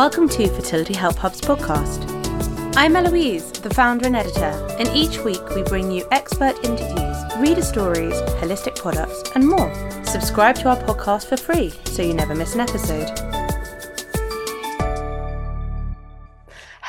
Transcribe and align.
Welcome 0.00 0.30
to 0.30 0.48
Fertility 0.48 0.94
Help 0.94 1.16
Hub's 1.16 1.42
podcast. 1.42 2.08
I'm 2.74 2.96
Eloise, 2.96 3.52
the 3.52 3.68
founder 3.68 4.06
and 4.06 4.16
editor, 4.16 4.50
and 4.78 4.88
each 4.96 5.18
week 5.18 5.46
we 5.50 5.62
bring 5.62 5.90
you 5.90 6.06
expert 6.10 6.56
interviews, 6.64 7.16
reader 7.36 7.60
stories, 7.60 8.14
holistic 8.40 8.76
products, 8.76 9.22
and 9.34 9.46
more. 9.46 9.70
Subscribe 10.06 10.56
to 10.56 10.70
our 10.70 10.76
podcast 10.78 11.26
for 11.26 11.36
free 11.36 11.74
so 11.84 12.00
you 12.00 12.14
never 12.14 12.34
miss 12.34 12.54
an 12.54 12.60
episode. 12.60 13.29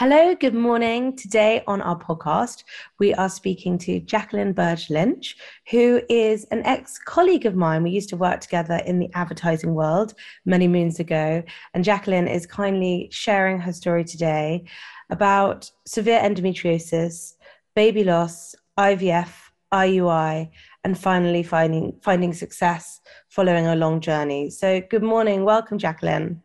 Hello, 0.03 0.33
good 0.33 0.55
morning. 0.55 1.15
Today 1.15 1.63
on 1.67 1.79
our 1.79 1.95
podcast, 1.95 2.63
we 2.97 3.13
are 3.13 3.29
speaking 3.29 3.77
to 3.77 3.99
Jacqueline 3.99 4.51
Burge 4.51 4.89
Lynch, 4.89 5.37
who 5.69 6.01
is 6.09 6.43
an 6.45 6.65
ex 6.65 6.97
colleague 6.97 7.45
of 7.45 7.53
mine. 7.53 7.83
We 7.83 7.91
used 7.91 8.09
to 8.09 8.17
work 8.17 8.41
together 8.41 8.81
in 8.87 8.97
the 8.97 9.11
advertising 9.13 9.75
world 9.75 10.15
many 10.43 10.67
moons 10.67 10.99
ago. 10.99 11.43
And 11.75 11.83
Jacqueline 11.83 12.27
is 12.27 12.47
kindly 12.47 13.09
sharing 13.11 13.59
her 13.59 13.71
story 13.71 14.03
today 14.03 14.65
about 15.11 15.69
severe 15.85 16.19
endometriosis, 16.19 17.35
baby 17.75 18.03
loss, 18.03 18.55
IVF, 18.79 19.51
IUI, 19.71 20.49
and 20.83 20.97
finally 20.97 21.43
finding, 21.43 21.93
finding 22.01 22.33
success 22.33 23.01
following 23.29 23.67
a 23.67 23.75
long 23.75 24.01
journey. 24.01 24.49
So, 24.49 24.81
good 24.81 25.03
morning. 25.03 25.45
Welcome, 25.45 25.77
Jacqueline. 25.77 26.41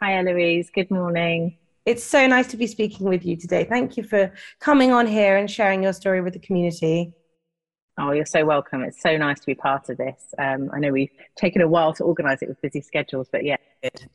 Hi, 0.00 0.16
Eloise. 0.16 0.70
Good 0.70 0.90
morning. 0.90 1.57
It's 1.88 2.04
so 2.04 2.26
nice 2.26 2.46
to 2.48 2.58
be 2.58 2.66
speaking 2.66 3.08
with 3.08 3.24
you 3.24 3.34
today. 3.34 3.64
Thank 3.64 3.96
you 3.96 4.02
for 4.02 4.30
coming 4.60 4.92
on 4.92 5.06
here 5.06 5.38
and 5.38 5.50
sharing 5.50 5.82
your 5.82 5.94
story 5.94 6.20
with 6.20 6.34
the 6.34 6.38
community. 6.38 7.14
Oh, 7.96 8.10
you're 8.10 8.26
so 8.26 8.44
welcome. 8.44 8.82
It's 8.82 9.00
so 9.00 9.16
nice 9.16 9.40
to 9.40 9.46
be 9.46 9.54
part 9.54 9.88
of 9.88 9.96
this. 9.96 10.34
Um, 10.38 10.68
I 10.74 10.80
know 10.80 10.92
we've 10.92 11.10
taken 11.34 11.62
a 11.62 11.66
while 11.66 11.94
to 11.94 12.04
organise 12.04 12.42
it 12.42 12.48
with 12.50 12.60
busy 12.60 12.82
schedules, 12.82 13.30
but 13.32 13.42
yeah. 13.42 13.56
Good. 13.82 14.06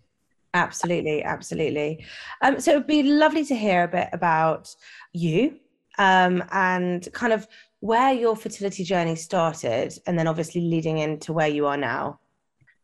Absolutely, 0.54 1.24
absolutely. 1.24 2.06
Um, 2.44 2.60
so 2.60 2.74
it 2.74 2.76
would 2.76 2.86
be 2.86 3.02
lovely 3.02 3.44
to 3.46 3.56
hear 3.56 3.86
a 3.86 3.88
bit 3.88 4.10
about 4.14 4.76
you 5.12 5.58
um, 5.98 6.44
and 6.52 7.12
kind 7.12 7.34
of 7.34 7.48
where 7.80 8.14
your 8.14 8.36
fertility 8.36 8.84
journey 8.84 9.16
started, 9.16 9.98
and 10.06 10.16
then 10.20 10.28
obviously 10.28 10.62
leading 10.62 11.00
into 11.00 11.34
where 11.34 11.48
you 11.48 11.66
are 11.66 11.78
now 11.78 12.20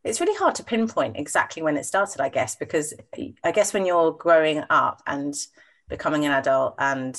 it's 0.04 0.20
really 0.20 0.36
hard 0.36 0.54
to 0.56 0.64
pinpoint 0.64 1.16
exactly 1.16 1.62
when 1.62 1.76
it 1.76 1.84
started, 1.84 2.20
I 2.20 2.28
guess, 2.28 2.56
because 2.56 2.94
I 3.44 3.52
guess 3.52 3.74
when 3.74 3.84
you're 3.84 4.12
growing 4.12 4.64
up 4.70 5.02
and 5.06 5.34
becoming 5.88 6.24
an 6.24 6.32
adult 6.32 6.76
and 6.78 7.16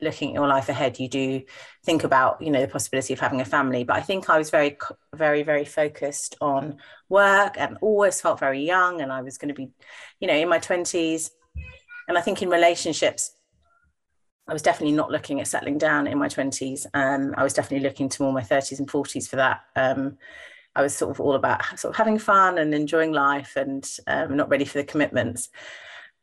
looking 0.00 0.30
at 0.30 0.34
your 0.34 0.48
life 0.48 0.68
ahead, 0.68 0.98
you 0.98 1.08
do 1.08 1.42
think 1.84 2.04
about, 2.04 2.40
you 2.42 2.50
know, 2.50 2.60
the 2.60 2.68
possibility 2.68 3.12
of 3.12 3.20
having 3.20 3.40
a 3.40 3.44
family. 3.44 3.84
But 3.84 3.96
I 3.96 4.00
think 4.00 4.30
I 4.30 4.38
was 4.38 4.50
very, 4.50 4.76
very, 5.14 5.42
very 5.42 5.64
focused 5.64 6.36
on 6.40 6.78
work 7.08 7.54
and 7.58 7.78
always 7.80 8.20
felt 8.20 8.40
very 8.40 8.64
young. 8.64 9.00
And 9.00 9.12
I 9.12 9.22
was 9.22 9.38
going 9.38 9.48
to 9.48 9.54
be, 9.54 9.70
you 10.18 10.26
know, 10.26 10.34
in 10.34 10.48
my 10.48 10.58
20s. 10.58 11.30
And 12.08 12.18
I 12.18 12.20
think 12.20 12.42
in 12.42 12.48
relationships, 12.48 13.32
I 14.48 14.52
was 14.52 14.62
definitely 14.62 14.96
not 14.96 15.10
looking 15.10 15.40
at 15.40 15.46
settling 15.46 15.78
down 15.78 16.06
in 16.06 16.18
my 16.18 16.28
20s. 16.28 16.86
Um, 16.94 17.34
I 17.36 17.44
was 17.44 17.52
definitely 17.52 17.86
looking 17.86 18.08
to 18.08 18.22
more 18.22 18.32
my 18.32 18.42
30s 18.42 18.80
and 18.80 18.88
40s 18.88 19.28
for 19.28 19.36
that. 19.36 19.60
Um, 19.76 20.18
I 20.74 20.82
was 20.82 20.96
sort 20.96 21.10
of 21.10 21.20
all 21.20 21.34
about 21.34 21.78
sort 21.78 21.92
of 21.92 21.96
having 21.96 22.18
fun 22.18 22.58
and 22.58 22.74
enjoying 22.74 23.12
life 23.12 23.56
and 23.56 23.88
um, 24.06 24.36
not 24.36 24.48
ready 24.48 24.64
for 24.64 24.78
the 24.78 24.84
commitments. 24.84 25.50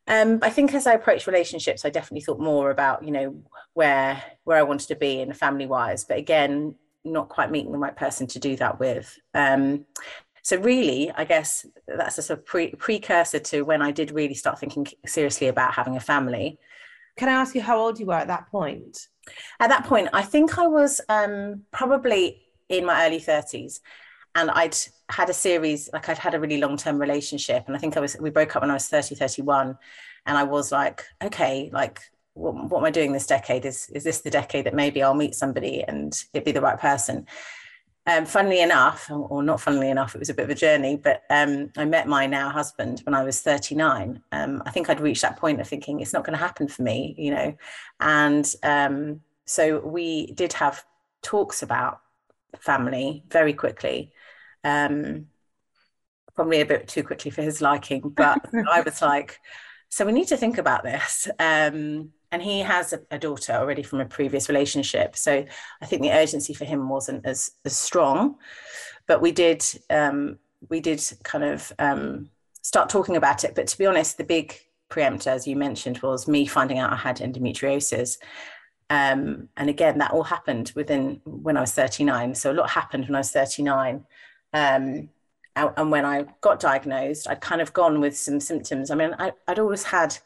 Um, 0.08 0.40
I 0.42 0.50
think 0.50 0.74
as 0.74 0.88
I 0.88 0.94
approached 0.94 1.28
relationships, 1.28 1.86
I 1.86 1.92
definitely 1.92 2.22
thought 2.22 2.40
more 2.40 2.72
about 2.72 3.04
you 3.04 3.12
know 3.12 3.44
where 3.74 4.22
where 4.44 4.58
I 4.58 4.64
wanted 4.64 4.88
to 4.88 4.96
be 4.96 5.22
in 5.22 5.32
family 5.34 5.68
wise, 5.68 6.04
but 6.04 6.18
again, 6.18 6.76
not 7.06 7.30
quite 7.30 7.52
meeting 7.52 7.72
the 7.72 7.78
right 7.78 7.96
person 7.96 8.26
to 8.28 8.40
do 8.40 8.56
that 8.56 8.80
with. 8.80 9.18
Um, 9.34 9.86
so 10.42 10.58
really, 10.58 11.12
I 11.12 11.26
guess 11.26 11.66
that's 11.88 12.18
a 12.18 12.22
sort 12.22 12.40
of 12.40 12.46
pre- 12.46 12.76
precursor 12.76 13.40
to 13.40 13.62
when 13.62 13.82
I 13.82 13.92
did 13.92 14.12
really 14.12 14.34
start 14.34 14.60
thinking 14.60 14.88
seriously 15.06 15.48
about 15.48 15.74
having 15.74 15.96
a 15.96 16.00
family. 16.00 16.58
Can 17.18 17.30
I 17.30 17.34
ask 17.34 17.54
you 17.54 17.62
how 17.62 17.78
old 17.78 18.00
you 18.00 18.08
were 18.08 18.14
at 18.14 18.28
that 18.28 18.50
point? 18.50 19.08
At 19.60 19.70
that 19.70 19.86
point, 19.86 20.10
I 20.14 20.24
think 20.24 20.58
I 20.58 20.66
was 20.66 21.02
um, 21.10 21.64
probably 21.72 22.42
in 22.70 22.86
my 22.86 23.06
early 23.06 23.20
30s 23.20 23.82
and 24.36 24.52
I'd 24.52 24.76
had 25.10 25.30
a 25.30 25.34
series 25.34 25.90
like 25.92 26.08
I'd 26.08 26.18
had 26.18 26.34
a 26.34 26.40
really 26.40 26.60
long 26.60 26.78
term 26.78 27.00
relationship 27.00 27.64
and 27.68 27.76
I 27.76 27.80
think 27.80 27.98
I 27.98 28.00
was 28.00 28.16
we 28.20 28.30
broke 28.30 28.56
up 28.56 28.62
when 28.62 28.72
I 28.72 28.76
was 28.76 28.88
30 28.88 29.16
31 29.16 29.78
and 30.26 30.38
I 30.38 30.44
was 30.44 30.72
like 30.72 31.04
okay 31.24 31.70
like 31.74 32.02
what, 32.34 32.56
what 32.70 32.80
am 32.80 32.86
I 32.86 32.92
doing 32.92 33.12
this 33.12 33.28
decade? 33.28 33.66
Is 33.66 33.90
is 33.90 34.04
this 34.04 34.22
the 34.22 34.30
decade 34.30 34.66
that 34.66 34.74
maybe 34.74 35.04
I'll 35.04 35.14
meet 35.14 35.36
somebody 35.36 35.84
and 35.84 36.14
it'd 36.34 36.46
be 36.46 36.52
the 36.52 36.62
right 36.62 36.80
person? 36.80 37.28
Um, 38.08 38.26
funnily 38.26 38.62
enough 38.62 39.12
or 39.12 39.44
not 39.44 39.62
funnily 39.62 39.90
enough 39.90 40.16
it 40.16 40.20
was 40.20 40.30
a 40.30 40.34
bit 40.34 40.46
of 40.46 40.50
a 40.50 40.56
journey 40.56 40.96
but 40.96 41.22
um, 41.30 41.70
I 41.78 41.86
met 41.86 42.08
my 42.08 42.26
now 42.26 42.50
husband 42.50 43.02
when 43.04 43.14
I 43.14 43.24
was 43.24 43.42
39 43.42 44.24
um, 44.32 44.64
I 44.66 44.72
think 44.72 44.90
I'd 44.90 45.02
reached 45.02 45.22
that 45.22 45.38
point 45.38 45.62
of 45.62 45.68
thinking 45.68 46.00
it's 46.00 46.14
not 46.14 46.24
going 46.24 46.36
to 46.36 46.44
happen 46.44 46.68
for 46.68 46.82
me 46.82 47.14
you 47.20 47.30
know? 47.30 47.56
And 48.00 48.52
um, 48.64 49.22
so 49.46 49.80
we 49.82 50.32
did 50.32 50.54
have 50.54 50.84
talks 51.22 51.62
about 51.62 52.00
family 52.58 53.24
very 53.30 53.54
quickly 53.54 54.12
um, 54.64 55.28
probably 56.36 56.62
a 56.62 56.66
bit 56.66 56.88
too 56.88 57.04
quickly 57.04 57.32
for 57.32 57.42
his 57.42 57.62
liking, 57.62 58.02
but 58.02 58.40
I 58.72 58.82
was 58.82 59.02
like, 59.02 59.40
so 59.90 60.06
we 60.06 60.12
need 60.12 60.28
to 60.28 60.38
think 60.38 60.58
about 60.58 60.84
this. 60.84 61.28
Um, 61.40 62.12
and 62.32 62.42
he 62.42 62.60
has 62.60 62.94
a, 62.94 63.02
a, 63.10 63.18
daughter 63.18 63.54
already 63.54 63.82
from 63.82 64.02
a 64.02 64.06
previous 64.06 64.50
relationship, 64.50 65.16
so 65.16 65.44
I 65.82 65.86
think 65.86 66.04
the 66.04 66.12
urgency 66.12 66.54
for 66.54 66.66
him 66.66 66.88
wasn't 66.88 67.26
as 67.26 67.52
as 67.66 67.76
strong. 67.76 68.36
But 69.08 69.20
we 69.20 69.32
did 69.32 69.66
um, 69.90 70.38
we 70.70 70.80
did 70.80 71.04
kind 71.24 71.44
of 71.44 71.72
um, 71.80 72.30
start 72.62 72.90
talking 72.90 73.16
about 73.16 73.44
it. 73.44 73.56
But 73.56 73.68
to 73.68 73.78
be 73.78 73.86
honest, 73.88 74.18
the 74.18 74.24
big 74.24 74.56
preemptor, 74.90 75.32
as 75.32 75.48
you 75.48 75.56
mentioned, 75.56 76.00
was 76.00 76.28
me 76.28 76.46
finding 76.46 76.80
out 76.80 76.94
I 76.94 76.98
had 76.98 77.18
endometriosis. 77.18 78.18
Um, 78.90 79.50
and 79.56 79.70
again, 79.70 80.00
that 80.00 80.12
all 80.12 80.24
happened 80.24 80.72
within 80.76 81.22
when 81.26 81.58
I 81.58 81.62
was 81.62 81.74
39. 81.74 82.36
So 82.36 82.52
a 82.52 82.54
lot 82.54 82.70
happened 82.70 83.06
when 83.06 83.16
I 83.16 83.20
was 83.20 83.32
39. 83.32 84.04
Um, 84.54 85.10
and 85.56 85.92
when 85.92 86.06
I 86.06 86.26
got 86.42 86.60
diagnosed, 86.60 87.28
I'd 87.30 87.42
kind 87.42 87.62
of 87.62 87.74
gone 87.74 88.00
with 88.00 88.16
some 88.16 88.40
symptoms. 88.40 88.92
I 88.92 88.96
mean, 88.96 89.14
I, 89.20 89.34
would 89.48 89.60
always 89.60 89.84
had 89.84 90.18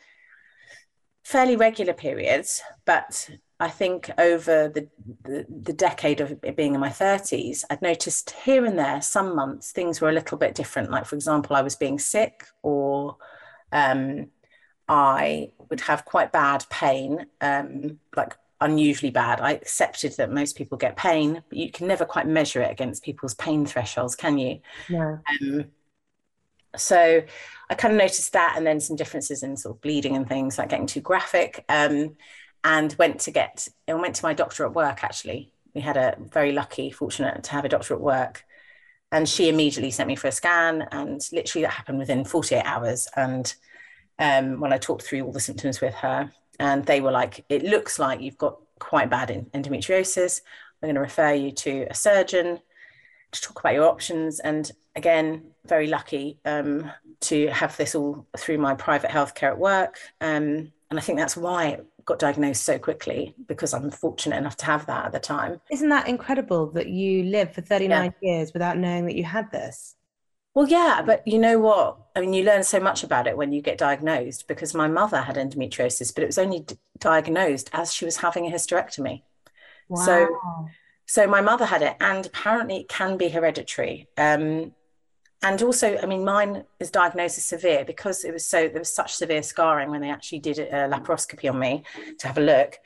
fairly 1.23 1.55
regular 1.55 1.93
periods, 1.93 2.61
but 2.85 3.29
I 3.59 3.69
think 3.69 4.11
over 4.17 4.67
the, 4.67 4.87
the, 5.23 5.45
the 5.49 5.73
decade 5.73 6.21
of 6.21 6.39
being 6.55 6.75
in 6.75 6.81
my 6.81 6.89
30s, 6.89 7.63
I'd 7.69 7.81
noticed 7.81 8.31
here 8.31 8.65
and 8.65 8.77
there 8.77 9.01
some 9.01 9.35
months 9.35 9.71
things 9.71 10.01
were 10.01 10.09
a 10.09 10.13
little 10.13 10.37
bit 10.37 10.53
different. 10.53 10.91
Like, 10.91 11.05
for 11.05 11.15
example, 11.15 11.55
I 11.55 11.61
was 11.61 11.75
being 11.75 11.97
sick 11.97 12.45
or 12.61 13.17
um, 13.71 14.27
I 14.87 15.53
would 15.69 15.81
have 15.81 16.05
quite 16.05 16.31
bad 16.31 16.65
pain, 16.69 17.25
um, 17.41 17.99
like 18.15 18.35
unusually 18.61 19.11
bad. 19.11 19.41
I 19.41 19.51
accepted 19.51 20.13
that 20.17 20.31
most 20.31 20.55
people 20.55 20.77
get 20.77 20.95
pain, 20.95 21.43
but 21.49 21.57
you 21.57 21.71
can 21.71 21.87
never 21.87 22.05
quite 22.05 22.27
measure 22.27 22.61
it 22.61 22.71
against 22.71 23.03
people's 23.03 23.35
pain 23.35 23.65
thresholds, 23.65 24.15
can 24.15 24.37
you? 24.37 24.59
No. 24.89 25.19
Um, 25.41 25.65
so 26.75 27.23
I 27.69 27.75
kind 27.75 27.93
of 27.93 27.97
noticed 27.97 28.33
that, 28.33 28.55
and 28.57 28.65
then 28.65 28.79
some 28.79 28.95
differences 28.95 29.43
in 29.43 29.57
sort 29.57 29.75
of 29.75 29.81
bleeding 29.81 30.15
and 30.15 30.27
things, 30.27 30.57
like 30.57 30.69
getting 30.69 30.87
too 30.87 31.01
graphic. 31.01 31.63
Um, 31.69 32.15
and 32.63 32.95
went 32.97 33.19
to 33.19 33.31
get, 33.31 33.67
and 33.87 33.99
went 33.99 34.15
to 34.15 34.25
my 34.25 34.33
doctor 34.33 34.65
at 34.65 34.73
work. 34.73 35.03
Actually, 35.03 35.51
we 35.73 35.81
had 35.81 35.97
a 35.97 36.15
very 36.19 36.51
lucky, 36.51 36.91
fortunate 36.91 37.43
to 37.43 37.51
have 37.51 37.65
a 37.65 37.69
doctor 37.69 37.93
at 37.93 38.01
work, 38.01 38.43
and 39.11 39.27
she 39.27 39.49
immediately 39.49 39.91
sent 39.91 40.07
me 40.07 40.15
for 40.15 40.27
a 40.27 40.31
scan, 40.31 40.87
and 40.91 41.21
literally 41.31 41.63
that 41.63 41.73
happened 41.73 41.99
within 41.99 42.25
48 42.25 42.61
hours. 42.63 43.07
And 43.15 43.53
um, 44.17 44.59
when 44.59 44.73
I 44.73 44.77
talked 44.77 45.03
through 45.03 45.23
all 45.23 45.31
the 45.31 45.39
symptoms 45.39 45.81
with 45.81 45.93
her, 45.95 46.31
and 46.59 46.85
they 46.85 47.01
were 47.01 47.11
like, 47.11 47.45
it 47.49 47.63
looks 47.63 47.99
like 47.99 48.21
you've 48.21 48.37
got 48.37 48.57
quite 48.79 49.09
bad 49.09 49.29
endometriosis. 49.53 50.41
We're 50.81 50.87
going 50.87 50.95
to 50.95 51.01
refer 51.01 51.33
you 51.33 51.51
to 51.51 51.87
a 51.89 51.93
surgeon 51.93 52.59
to 53.31 53.41
talk 53.41 53.59
about 53.59 53.73
your 53.73 53.87
options. 53.87 54.39
And 54.39 54.69
again, 54.95 55.43
very 55.65 55.87
lucky 55.87 56.39
um, 56.45 56.91
to 57.21 57.47
have 57.47 57.75
this 57.77 57.95
all 57.95 58.27
through 58.37 58.57
my 58.57 58.75
private 58.75 59.09
healthcare 59.09 59.49
at 59.49 59.57
work. 59.57 59.99
Um, 60.21 60.71
and 60.89 60.99
I 60.99 61.01
think 61.01 61.17
that's 61.17 61.37
why 61.37 61.67
it 61.67 61.87
got 62.05 62.19
diagnosed 62.19 62.63
so 62.63 62.77
quickly 62.77 63.33
because 63.47 63.73
I'm 63.73 63.89
fortunate 63.89 64.37
enough 64.37 64.57
to 64.57 64.65
have 64.65 64.85
that 64.87 65.05
at 65.05 65.11
the 65.11 65.19
time. 65.19 65.59
Isn't 65.71 65.89
that 65.89 66.07
incredible 66.07 66.67
that 66.71 66.87
you 66.87 67.23
lived 67.23 67.55
for 67.55 67.61
39 67.61 68.13
yeah. 68.21 68.35
years 68.35 68.53
without 68.53 68.77
knowing 68.77 69.05
that 69.05 69.15
you 69.15 69.23
had 69.23 69.49
this? 69.51 69.95
Well, 70.55 70.67
yeah, 70.67 71.01
but 71.03 71.27
you 71.27 71.39
know 71.39 71.57
what? 71.57 71.97
I 72.15 72.21
mean, 72.21 72.33
you 72.33 72.43
learn 72.43 72.63
so 72.63 72.79
much 72.79 73.03
about 73.03 73.25
it 73.25 73.35
when 73.35 73.51
you 73.51 73.61
get 73.61 73.77
diagnosed 73.77 74.47
because 74.47 74.75
my 74.75 74.87
mother 74.87 75.21
had 75.21 75.35
endometriosis, 75.35 76.13
but 76.13 76.23
it 76.23 76.27
was 76.27 76.37
only 76.37 76.59
d- 76.59 76.77
diagnosed 76.99 77.71
as 77.73 77.93
she 77.93 78.05
was 78.05 78.17
having 78.17 78.45
a 78.45 78.51
hysterectomy. 78.51 79.23
Wow. 79.89 80.05
So, 80.05 80.39
so 81.07 81.27
my 81.27 81.41
mother 81.41 81.65
had 81.65 81.81
it, 81.81 81.95
and 81.99 82.25
apparently 82.25 82.81
it 82.81 82.87
can 82.87 83.17
be 83.17 83.29
hereditary. 83.29 84.07
Um, 84.15 84.73
and 85.41 85.61
also, 85.61 85.97
I 85.97 86.05
mean, 86.05 86.23
mine 86.23 86.63
is 86.79 86.91
diagnosed 86.91 87.37
as 87.37 87.45
severe 87.45 87.83
because 87.83 88.23
it 88.23 88.31
was 88.31 88.45
so 88.45 88.69
there 88.69 88.79
was 88.79 88.93
such 88.93 89.13
severe 89.13 89.43
scarring 89.43 89.89
when 89.89 90.01
they 90.01 90.09
actually 90.09 90.39
did 90.39 90.59
a 90.59 90.87
laparoscopy 90.87 91.49
on 91.49 91.59
me 91.59 91.83
to 92.19 92.27
have 92.27 92.37
a 92.37 92.41
look. 92.41 92.77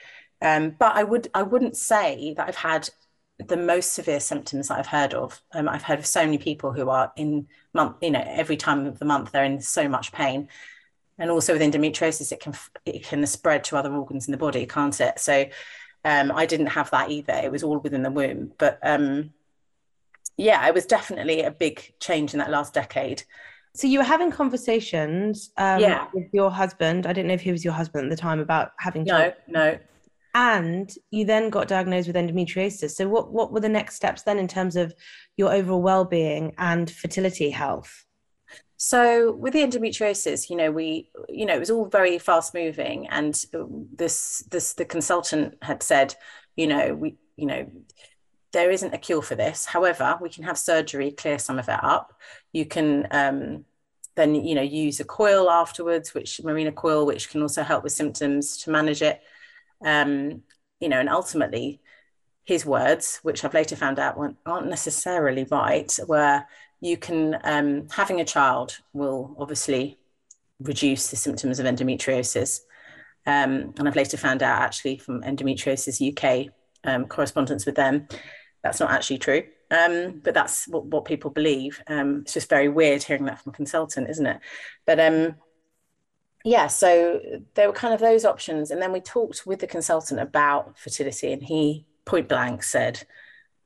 Um, 0.42 0.76
but 0.80 0.96
I 0.96 1.04
would 1.04 1.30
I 1.34 1.44
wouldn't 1.44 1.78
say 1.78 2.34
that 2.36 2.48
I've 2.48 2.56
had 2.56 2.90
the 3.40 3.58
most 3.58 3.94
severe 3.94 4.20
symptoms 4.20 4.68
that 4.68 4.80
I've 4.80 4.88
heard 4.88 5.14
of. 5.14 5.42
Um, 5.54 5.70
I've 5.70 5.84
heard 5.84 6.00
of 6.00 6.06
so 6.06 6.22
many 6.22 6.38
people 6.38 6.72
who 6.72 6.90
are 6.90 7.12
in 7.16 7.48
month, 7.74 7.98
you 8.02 8.12
know, 8.12 8.24
every 8.26 8.58
time 8.58 8.86
of 8.86 9.00
the 9.00 9.06
month 9.06 9.32
they're 9.32 9.44
in 9.44 9.62
so 9.62 9.88
much 9.88 10.12
pain. 10.12 10.50
and 11.20 11.32
also 11.32 11.54
with 11.54 11.62
endometriosis, 11.62 12.32
it 12.32 12.40
can 12.40 12.54
it 12.86 13.04
can 13.04 13.26
spread 13.26 13.64
to 13.66 13.78
other 13.78 13.94
organs 13.94 14.28
in 14.28 14.32
the 14.32 14.38
body, 14.38 14.66
can't 14.66 15.00
it? 15.00 15.20
So 15.20 15.46
um, 16.06 16.32
I 16.32 16.46
didn't 16.46 16.68
have 16.68 16.90
that 16.92 17.10
either. 17.10 17.34
It 17.34 17.52
was 17.52 17.64
all 17.64 17.80
within 17.80 18.04
the 18.04 18.12
womb, 18.12 18.54
but 18.58 18.80
um, 18.84 19.32
yeah, 20.38 20.66
it 20.68 20.74
was 20.74 20.86
definitely 20.86 21.42
a 21.44 21.52
big 21.52 21.94
change 22.00 22.34
in 22.34 22.40
that 22.40 22.52
last 22.52 22.74
decade. 22.74 23.24
So 23.74 23.88
you 23.88 24.00
were 24.00 24.06
having 24.06 24.32
conversations 24.32 25.52
um, 25.58 25.80
yeah. 25.80 26.08
with 26.14 26.28
your 26.34 26.50
husband. 26.50 27.06
I 27.06 27.14
didn't 27.14 27.28
know 27.28 27.36
if 27.36 27.42
he 27.42 27.52
was 27.52 27.64
your 27.64 27.74
husband 27.74 28.06
at 28.06 28.10
the 28.10 28.22
time 28.22 28.40
about 28.40 28.72
having 28.80 29.06
children. 29.06 29.34
No, 29.48 29.72
no. 29.72 29.80
And 30.40 30.94
you 31.10 31.26
then 31.26 31.50
got 31.50 31.68
diagnosed 31.68 32.06
with 32.06 32.16
endometriosis. 32.16 32.92
So 32.92 33.08
what 33.10 33.32
what 33.32 33.52
were 33.52 33.60
the 33.60 33.70
next 33.70 33.96
steps 33.96 34.22
then 34.22 34.38
in 34.38 34.48
terms 34.48 34.76
of 34.76 34.94
your 35.36 35.52
overall 35.52 35.82
well-being 35.82 36.54
and 36.60 36.92
fertility 36.92 37.50
health? 37.50 38.06
So 38.76 39.32
with 39.32 39.54
the 39.54 39.64
endometriosis, 39.64 40.52
you 40.52 40.56
know, 40.56 40.72
we, 40.72 41.10
you 41.28 41.48
know, 41.48 41.56
it 41.56 41.60
was 41.60 41.72
all 41.72 41.88
very 41.88 42.20
fast 42.20 42.54
moving, 42.54 43.08
and 43.10 43.34
this, 43.96 44.44
this, 44.52 44.74
the 44.74 44.86
consultant 44.86 45.58
had 45.64 45.82
said, 45.82 46.14
you 46.56 46.68
know, 46.68 46.94
we, 46.94 47.16
you 47.36 47.48
know, 47.48 47.72
there 48.52 48.70
isn't 48.70 48.94
a 48.94 49.00
cure 49.00 49.24
for 49.24 49.34
this. 49.34 49.66
However, 49.66 50.20
we 50.22 50.30
can 50.30 50.44
have 50.44 50.60
surgery 50.60 51.10
clear 51.10 51.40
some 51.40 51.58
of 51.58 51.68
it 51.68 51.84
up. 51.84 52.14
You 52.54 52.66
can 52.66 53.08
um, 53.10 53.66
then, 54.16 54.36
you 54.36 54.54
know, 54.54 54.62
use 54.62 55.00
a 55.00 55.04
coil 55.04 55.50
afterwards, 55.50 56.14
which 56.14 56.42
Mirena 56.44 56.76
coil, 56.76 57.08
which 57.08 57.32
can 57.32 57.42
also 57.42 57.64
help 57.64 57.84
with 57.84 57.94
symptoms 57.94 58.58
to 58.58 58.70
manage 58.70 59.02
it. 59.02 59.20
Um, 59.84 60.44
you 60.80 60.90
know, 60.90 61.00
and 61.00 61.10
ultimately, 61.10 61.82
his 62.44 62.66
words, 62.66 63.20
which 63.24 63.44
I've 63.44 63.54
later 63.54 63.76
found 63.76 64.00
out 64.00 64.18
aren't 64.46 64.68
necessarily 64.68 65.44
right, 65.46 65.98
were 66.08 66.44
you 66.80 66.98
can 66.98 67.38
um, 67.44 67.88
having 67.90 68.22
a 68.22 68.26
child 68.26 68.78
will 68.94 69.36
obviously 69.40 69.98
reduce 70.60 71.10
the 71.10 71.16
symptoms 71.16 71.60
of 71.60 71.66
endometriosis. 71.66 72.62
Um, 73.26 73.74
and 73.78 73.88
I've 73.88 73.96
later 73.96 74.18
found 74.18 74.42
out 74.42 74.62
actually 74.62 74.98
from 74.98 75.22
Endometriosis 75.22 76.02
UK 76.02 76.54
um, 76.84 77.06
correspondence 77.06 77.66
with 77.66 77.76
them, 77.76 78.08
that's 78.64 78.80
not 78.80 78.92
actually 78.92 79.18
true. 79.18 79.44
Um, 79.70 80.22
but 80.24 80.34
that's 80.34 80.68
what, 80.68 80.86
what 80.86 81.06
people 81.06 81.30
believe. 81.30 81.82
Um, 81.88 82.22
it's 82.22 82.34
just 82.34 82.50
very 82.50 82.70
weird 82.70 83.04
hearing 83.04 83.26
that 83.26 83.42
from 83.42 83.52
a 83.52 83.56
consultant, 83.56 84.10
isn't 84.10 84.26
it? 84.26 84.40
But 84.86 85.00
um, 85.00 85.36
yeah, 86.48 86.68
so 86.68 87.20
there 87.56 87.68
were 87.68 87.74
kind 87.74 87.94
of 87.94 88.00
those 88.00 88.24
options. 88.24 88.72
And 88.72 88.82
then 88.82 88.94
we 88.94 89.02
talked 89.02 89.46
with 89.46 89.60
the 89.60 89.68
consultant 89.68 90.22
about 90.22 90.80
fertility, 90.80 91.34
and 91.34 91.44
he 91.44 91.86
point 92.06 92.30
blank 92.30 92.64
said, 92.64 93.04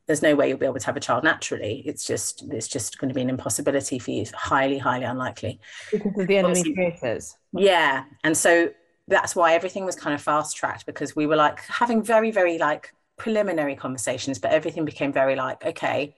there's 0.07 0.24
no 0.24 0.33
way 0.33 0.50
you'll 0.50 0.57
be 0.57 0.66
able 0.66 0.80
to 0.80 0.86
have 0.88 0.98
a 0.98 1.00
child 1.00 1.24
naturally. 1.24 1.83
It's 1.86 2.06
just 2.06 2.44
it's 2.51 2.68
just 2.68 2.98
going 2.98 3.10
to 3.10 3.13
be 3.13 3.22
an 3.22 3.30
impossibility 3.30 4.00
for 4.00 4.10
you. 4.10 4.25
highly, 4.33 4.80
highly 4.80 5.06
unlikely. 5.06 5.60
Because 5.92 6.12
of 6.18 6.28
the 6.28 6.33
endometriosis. 6.33 7.36
Yeah. 7.54 8.06
And 8.24 8.36
so 8.36 8.72
that's 9.07 9.36
why 9.36 9.54
everything 9.54 9.86
was 9.86 9.95
kind 9.95 10.16
of 10.16 10.22
fast 10.22 10.57
tracked 10.57 10.88
because 10.88 11.16
we 11.16 11.28
were 11.28 11.36
like 11.36 11.60
having 11.62 12.01
very, 12.01 12.31
very 12.31 12.57
like 12.57 12.94
preliminary 13.16 13.75
conversations, 13.75 14.39
but 14.39 14.51
everything 14.51 14.86
became 14.86 15.13
very 15.13 15.36
like, 15.36 15.63
okay, 15.63 16.16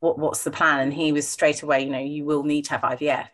what, 0.00 0.18
what's 0.18 0.42
the 0.42 0.50
plan? 0.50 0.80
And 0.80 0.92
he 0.92 1.12
was 1.12 1.28
straight 1.28 1.62
away, 1.62 1.84
you 1.84 1.90
know, 1.90 2.00
you 2.00 2.24
will 2.24 2.42
need 2.42 2.64
to 2.64 2.72
have 2.72 2.80
IVF. 2.80 3.28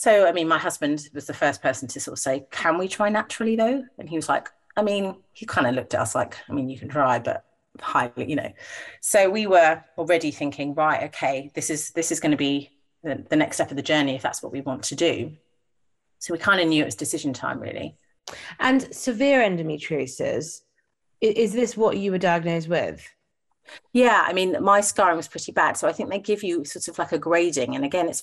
So, 0.00 0.28
I 0.28 0.30
mean, 0.30 0.46
my 0.46 0.58
husband 0.58 1.08
was 1.12 1.26
the 1.26 1.34
first 1.34 1.60
person 1.60 1.88
to 1.88 1.98
sort 1.98 2.12
of 2.12 2.20
say, 2.20 2.46
can 2.52 2.78
we 2.78 2.86
try 2.86 3.08
naturally 3.08 3.56
though? 3.56 3.82
And 3.98 4.08
he 4.08 4.14
was 4.14 4.28
like, 4.28 4.48
I 4.76 4.82
mean, 4.82 5.16
he 5.32 5.44
kind 5.44 5.66
of 5.66 5.74
looked 5.74 5.92
at 5.92 5.98
us 5.98 6.14
like, 6.14 6.36
I 6.48 6.52
mean, 6.52 6.68
you 6.68 6.78
can 6.78 6.88
try, 6.88 7.18
but 7.18 7.44
highly, 7.80 8.30
you 8.30 8.36
know. 8.36 8.52
So 9.00 9.28
we 9.28 9.48
were 9.48 9.82
already 9.98 10.30
thinking, 10.30 10.72
right, 10.76 11.02
okay, 11.08 11.50
this 11.56 11.68
is 11.68 11.90
this 11.90 12.12
is 12.12 12.20
going 12.20 12.30
to 12.30 12.36
be 12.36 12.70
the, 13.02 13.26
the 13.28 13.34
next 13.34 13.56
step 13.56 13.72
of 13.72 13.76
the 13.76 13.82
journey 13.82 14.14
if 14.14 14.22
that's 14.22 14.40
what 14.40 14.52
we 14.52 14.60
want 14.60 14.84
to 14.84 14.94
do. 14.94 15.32
So 16.20 16.32
we 16.32 16.38
kind 16.38 16.60
of 16.60 16.68
knew 16.68 16.82
it 16.82 16.86
was 16.86 16.94
decision 16.94 17.32
time, 17.32 17.58
really. 17.58 17.96
And 18.60 18.94
severe 18.94 19.40
endometriosis, 19.40 20.60
is 21.20 21.52
this 21.52 21.76
what 21.76 21.96
you 21.96 22.12
were 22.12 22.18
diagnosed 22.18 22.68
with? 22.68 23.04
Yeah, 23.92 24.22
I 24.24 24.32
mean, 24.32 24.62
my 24.62 24.80
scarring 24.80 25.16
was 25.16 25.26
pretty 25.26 25.50
bad. 25.50 25.76
So 25.76 25.88
I 25.88 25.92
think 25.92 26.08
they 26.08 26.20
give 26.20 26.44
you 26.44 26.64
sort 26.64 26.86
of 26.86 27.00
like 27.00 27.10
a 27.10 27.18
grading. 27.18 27.74
And 27.74 27.84
again, 27.84 28.08
it's 28.08 28.22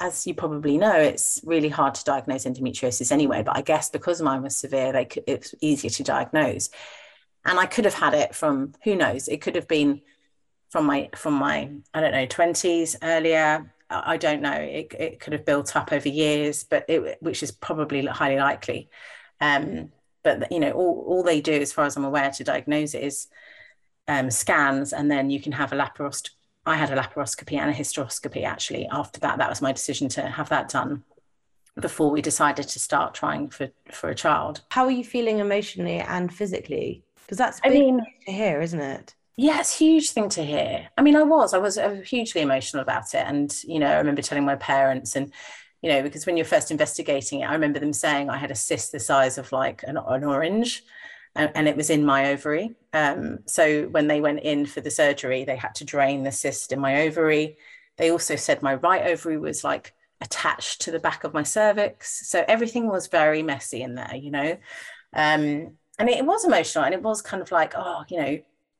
as 0.00 0.26
you 0.26 0.34
probably 0.34 0.78
know, 0.78 0.94
it's 0.94 1.40
really 1.44 1.68
hard 1.68 1.94
to 1.94 2.04
diagnose 2.04 2.44
endometriosis 2.44 3.10
anyway. 3.10 3.42
But 3.42 3.56
I 3.56 3.62
guess 3.62 3.90
because 3.90 4.22
mine 4.22 4.42
was 4.42 4.56
severe, 4.56 4.92
they 4.92 5.04
could, 5.04 5.24
it's 5.26 5.54
easier 5.60 5.90
to 5.90 6.04
diagnose. 6.04 6.70
And 7.44 7.58
I 7.58 7.66
could 7.66 7.84
have 7.84 7.94
had 7.94 8.14
it 8.14 8.34
from 8.34 8.72
who 8.84 8.94
knows? 8.94 9.28
It 9.28 9.40
could 9.40 9.56
have 9.56 9.68
been 9.68 10.02
from 10.70 10.86
my 10.86 11.08
from 11.16 11.34
my 11.34 11.70
I 11.94 12.00
don't 12.00 12.12
know 12.12 12.26
20s 12.26 12.96
earlier. 13.02 13.72
I 13.90 14.18
don't 14.18 14.42
know. 14.42 14.52
It, 14.52 14.94
it 14.98 15.20
could 15.20 15.32
have 15.32 15.46
built 15.46 15.74
up 15.74 15.92
over 15.92 16.08
years 16.08 16.64
but 16.64 16.84
it 16.88 17.16
which 17.20 17.42
is 17.42 17.50
probably 17.50 18.04
highly 18.06 18.36
likely. 18.36 18.90
Um, 19.40 19.92
but 20.22 20.50
you 20.52 20.60
know 20.60 20.72
all, 20.72 21.04
all 21.06 21.22
they 21.22 21.40
do 21.40 21.54
as 21.54 21.72
far 21.72 21.86
as 21.86 21.96
I'm 21.96 22.04
aware 22.04 22.30
to 22.30 22.44
diagnose 22.44 22.94
it 22.94 23.02
is 23.02 23.28
um, 24.06 24.30
scans 24.30 24.92
and 24.92 25.10
then 25.10 25.30
you 25.30 25.40
can 25.40 25.52
have 25.52 25.72
a 25.72 25.76
laparoscopy 25.76 26.30
I 26.68 26.76
had 26.76 26.90
a 26.90 26.96
laparoscopy 26.96 27.58
and 27.58 27.70
a 27.70 27.74
hysteroscopy 27.74 28.44
actually 28.44 28.86
after 28.92 29.20
that 29.20 29.38
that 29.38 29.48
was 29.48 29.62
my 29.62 29.72
decision 29.72 30.08
to 30.10 30.22
have 30.22 30.48
that 30.50 30.68
done 30.68 31.02
before 31.80 32.10
we 32.10 32.20
decided 32.20 32.68
to 32.68 32.80
start 32.80 33.14
trying 33.14 33.48
for 33.50 33.68
for 33.92 34.10
a 34.10 34.14
child 34.14 34.62
how 34.70 34.84
are 34.84 34.90
you 34.90 35.04
feeling 35.04 35.38
emotionally 35.38 36.00
and 36.00 36.34
physically 36.34 37.04
because 37.28 37.36
that's 37.36 37.60
I 37.62 37.68
mean, 37.68 38.00
to 38.24 38.32
hear, 38.32 38.62
isn't 38.62 38.80
it? 38.80 39.14
Yeah, 39.36 39.60
it's 39.60 39.74
a 39.74 39.84
huge 39.84 40.12
thing 40.12 40.30
to 40.30 40.42
hear. 40.42 40.88
I 40.96 41.02
mean, 41.02 41.14
I 41.14 41.22
was, 41.22 41.52
I 41.52 41.58
was 41.58 41.76
uh, 41.76 41.96
hugely 41.96 42.40
emotional 42.40 42.80
about 42.80 43.12
it. 43.12 43.22
And, 43.26 43.54
you 43.64 43.78
know, 43.78 43.88
I 43.88 43.98
remember 43.98 44.22
telling 44.22 44.46
my 44.46 44.56
parents 44.56 45.14
and, 45.14 45.30
you 45.82 45.90
know, 45.90 46.02
because 46.02 46.24
when 46.24 46.38
you're 46.38 46.46
first 46.46 46.70
investigating 46.70 47.40
it, 47.40 47.44
I 47.44 47.52
remember 47.52 47.80
them 47.80 47.92
saying 47.92 48.30
I 48.30 48.38
had 48.38 48.50
a 48.50 48.54
cyst 48.54 48.92
the 48.92 48.98
size 48.98 49.36
of 49.36 49.52
like 49.52 49.82
an, 49.86 49.98
an 49.98 50.24
orange 50.24 50.82
and, 51.36 51.52
and, 51.54 51.68
it 51.68 51.76
was 51.76 51.90
in 51.90 52.02
my 52.02 52.30
ovary. 52.30 52.74
Um, 52.92 53.40
so 53.46 53.84
when 53.88 54.08
they 54.08 54.20
went 54.20 54.40
in 54.40 54.66
for 54.66 54.80
the 54.80 54.90
surgery, 54.90 55.44
they 55.44 55.56
had 55.56 55.74
to 55.76 55.84
drain 55.84 56.22
the 56.22 56.32
cyst 56.32 56.72
in 56.72 56.80
my 56.80 57.02
ovary. 57.02 57.58
They 57.96 58.10
also 58.10 58.36
said 58.36 58.62
my 58.62 58.74
right 58.74 59.06
ovary 59.06 59.38
was 59.38 59.64
like 59.64 59.94
attached 60.20 60.82
to 60.82 60.90
the 60.90 60.98
back 60.98 61.24
of 61.24 61.34
my 61.34 61.42
cervix. 61.42 62.28
So 62.28 62.44
everything 62.48 62.88
was 62.88 63.08
very 63.08 63.42
messy 63.42 63.82
in 63.82 63.94
there, 63.94 64.16
you 64.16 64.30
know. 64.30 64.56
Um, 65.12 65.76
and 65.98 66.08
it, 66.08 66.24
was 66.24 66.44
emotional 66.44 66.84
and 66.84 66.94
it 66.94 67.02
was 67.02 67.20
kind 67.20 67.42
of 67.42 67.50
like 67.50 67.74
oh 67.76 68.04
you 68.08 68.20
know 68.20 68.38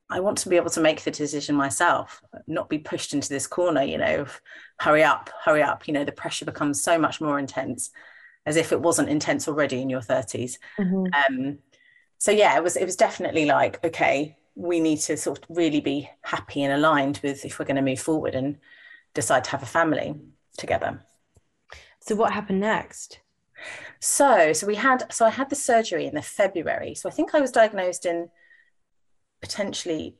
i 0.09 0.19
want 0.19 0.37
to 0.37 0.49
be 0.49 0.55
able 0.55 0.69
to 0.69 0.81
make 0.81 1.03
the 1.03 1.11
decision 1.11 1.55
myself 1.55 2.21
not 2.47 2.69
be 2.69 2.79
pushed 2.79 3.13
into 3.13 3.29
this 3.29 3.47
corner 3.47 3.83
you 3.83 3.97
know 3.97 4.21
of 4.21 4.41
hurry 4.79 5.03
up 5.03 5.29
hurry 5.43 5.61
up 5.61 5.87
you 5.87 5.93
know 5.93 6.03
the 6.03 6.11
pressure 6.11 6.45
becomes 6.45 6.81
so 6.81 6.97
much 6.97 7.21
more 7.21 7.37
intense 7.37 7.91
as 8.45 8.55
if 8.55 8.71
it 8.71 8.81
wasn't 8.81 9.09
intense 9.09 9.47
already 9.47 9.81
in 9.81 9.89
your 9.89 10.01
30s 10.01 10.57
mm-hmm. 10.79 11.05
um, 11.35 11.59
so 12.19 12.31
yeah 12.31 12.55
it 12.55 12.63
was 12.63 12.77
it 12.77 12.85
was 12.85 12.95
definitely 12.95 13.45
like 13.45 13.83
okay 13.83 14.37
we 14.55 14.79
need 14.79 14.99
to 14.99 15.17
sort 15.17 15.39
of 15.39 15.45
really 15.49 15.81
be 15.81 16.07
happy 16.21 16.61
and 16.63 16.73
aligned 16.73 17.19
with 17.23 17.43
if 17.43 17.57
we're 17.57 17.65
going 17.65 17.75
to 17.75 17.81
move 17.81 17.99
forward 17.99 18.35
and 18.35 18.57
decide 19.13 19.43
to 19.43 19.51
have 19.51 19.63
a 19.63 19.65
family 19.65 20.15
together 20.57 21.03
so 21.99 22.15
what 22.15 22.31
happened 22.31 22.59
next 22.59 23.19
so, 23.99 24.53
so 24.53 24.65
we 24.67 24.75
had, 24.75 25.11
so 25.11 25.25
I 25.25 25.29
had 25.29 25.49
the 25.49 25.55
surgery 25.55 26.05
in 26.05 26.15
the 26.15 26.21
February. 26.21 26.95
So 26.95 27.09
I 27.09 27.11
think 27.11 27.35
I 27.35 27.41
was 27.41 27.51
diagnosed 27.51 28.05
in 28.05 28.29
potentially, 29.41 30.15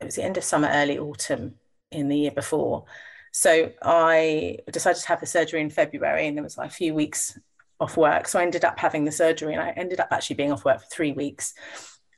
it 0.00 0.04
was 0.04 0.16
the 0.16 0.22
end 0.22 0.36
of 0.36 0.44
summer, 0.44 0.68
early 0.72 0.98
autumn 0.98 1.54
in 1.90 2.08
the 2.08 2.18
year 2.18 2.30
before. 2.30 2.84
So 3.32 3.72
I 3.82 4.58
decided 4.70 5.02
to 5.02 5.08
have 5.08 5.20
the 5.20 5.26
surgery 5.26 5.60
in 5.60 5.70
February 5.70 6.26
and 6.26 6.36
there 6.36 6.44
was 6.44 6.56
like 6.56 6.70
a 6.70 6.74
few 6.74 6.94
weeks 6.94 7.38
off 7.84 7.96
work. 7.96 8.26
So 8.26 8.38
I 8.38 8.42
ended 8.42 8.64
up 8.64 8.78
having 8.78 9.04
the 9.04 9.12
surgery 9.12 9.52
and 9.52 9.62
I 9.62 9.70
ended 9.70 10.00
up 10.00 10.08
actually 10.10 10.36
being 10.36 10.52
off 10.52 10.64
work 10.64 10.80
for 10.80 10.86
three 10.86 11.12
weeks. 11.12 11.54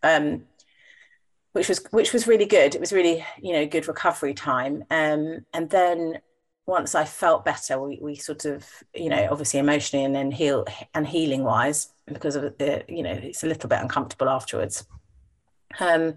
Um, 0.03 0.45
which 1.53 1.71
was 1.71 1.83
which 1.91 2.13
was 2.13 2.27
really 2.27 2.45
good. 2.45 2.75
It 2.75 2.81
was 2.81 2.93
really 2.93 3.25
you 3.41 3.55
know 3.55 3.67
good 3.67 3.89
recovery 3.89 4.35
time. 4.35 4.85
Um, 4.91 5.47
and 5.55 5.71
then 5.71 6.21
once 6.67 6.95
I 6.95 7.05
felt 7.05 7.45
better, 7.45 7.81
we, 7.81 7.99
we 8.03 8.17
sort 8.17 8.45
of, 8.45 8.69
you 8.93 9.09
know, 9.09 9.29
obviously 9.31 9.61
emotionally 9.61 10.05
and 10.05 10.15
then 10.15 10.33
heal 10.33 10.65
and 10.95 11.07
healing 11.07 11.45
wise, 11.45 11.93
because 12.07 12.35
of 12.35 12.59
the, 12.59 12.85
you 12.89 13.03
know, 13.05 13.13
it's 13.13 13.45
a 13.45 13.47
little 13.47 13.69
bit 13.69 13.81
uncomfortable 13.81 14.29
afterwards. 14.29 14.85
Um, 15.79 16.15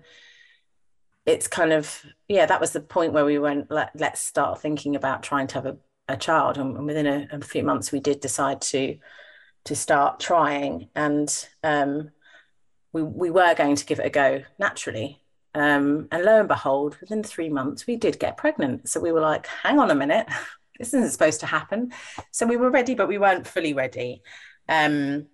it's 1.27 1.47
kind 1.47 1.71
of, 1.71 2.03
yeah, 2.27 2.47
that 2.47 2.59
was 2.59 2.71
the 2.71 2.81
point 2.81 3.13
where 3.13 3.25
we 3.25 3.37
went, 3.37 3.69
Let, 3.69 3.91
let's 3.93 4.21
start 4.21 4.59
thinking 4.59 4.95
about 4.95 5.21
trying 5.21 5.45
to 5.47 5.55
have 5.55 5.65
a, 5.67 5.77
a 6.07 6.17
child. 6.17 6.57
And, 6.57 6.75
and 6.75 6.85
within 6.87 7.05
a, 7.05 7.27
a, 7.31 7.41
few 7.41 7.63
months, 7.63 7.91
we 7.91 7.99
did 7.99 8.19
decide 8.19 8.59
to, 8.61 8.97
to 9.69 9.75
start 9.75 10.19
trying. 10.19 10.89
And 10.95 11.47
um, 11.63 12.09
we, 12.91 13.03
we 13.03 13.29
were 13.29 13.53
going 13.53 13.75
to 13.75 13.85
give 13.85 13.99
it 13.99 14.05
a 14.05 14.09
go 14.09 14.43
naturally. 14.57 15.21
Um, 15.53 16.07
and 16.11 16.23
lo 16.23 16.39
and 16.39 16.47
behold, 16.47 16.97
within 16.99 17.23
three 17.23 17.49
months, 17.49 17.85
we 17.85 17.95
did 17.95 18.19
get 18.19 18.35
pregnant. 18.35 18.89
So 18.89 18.99
we 18.99 19.11
were 19.11 19.21
like, 19.21 19.45
hang 19.45 19.79
on 19.79 19.91
a 19.91 19.95
minute, 19.95 20.27
this 20.79 20.93
isn't 20.93 21.11
supposed 21.11 21.39
to 21.41 21.45
happen. 21.45 21.91
So 22.31 22.47
we 22.47 22.57
were 22.57 22.71
ready, 22.71 22.95
but 22.95 23.07
we 23.07 23.19
weren't 23.19 23.47
fully 23.47 23.73
ready. 23.73 24.23
Um, 24.67 25.27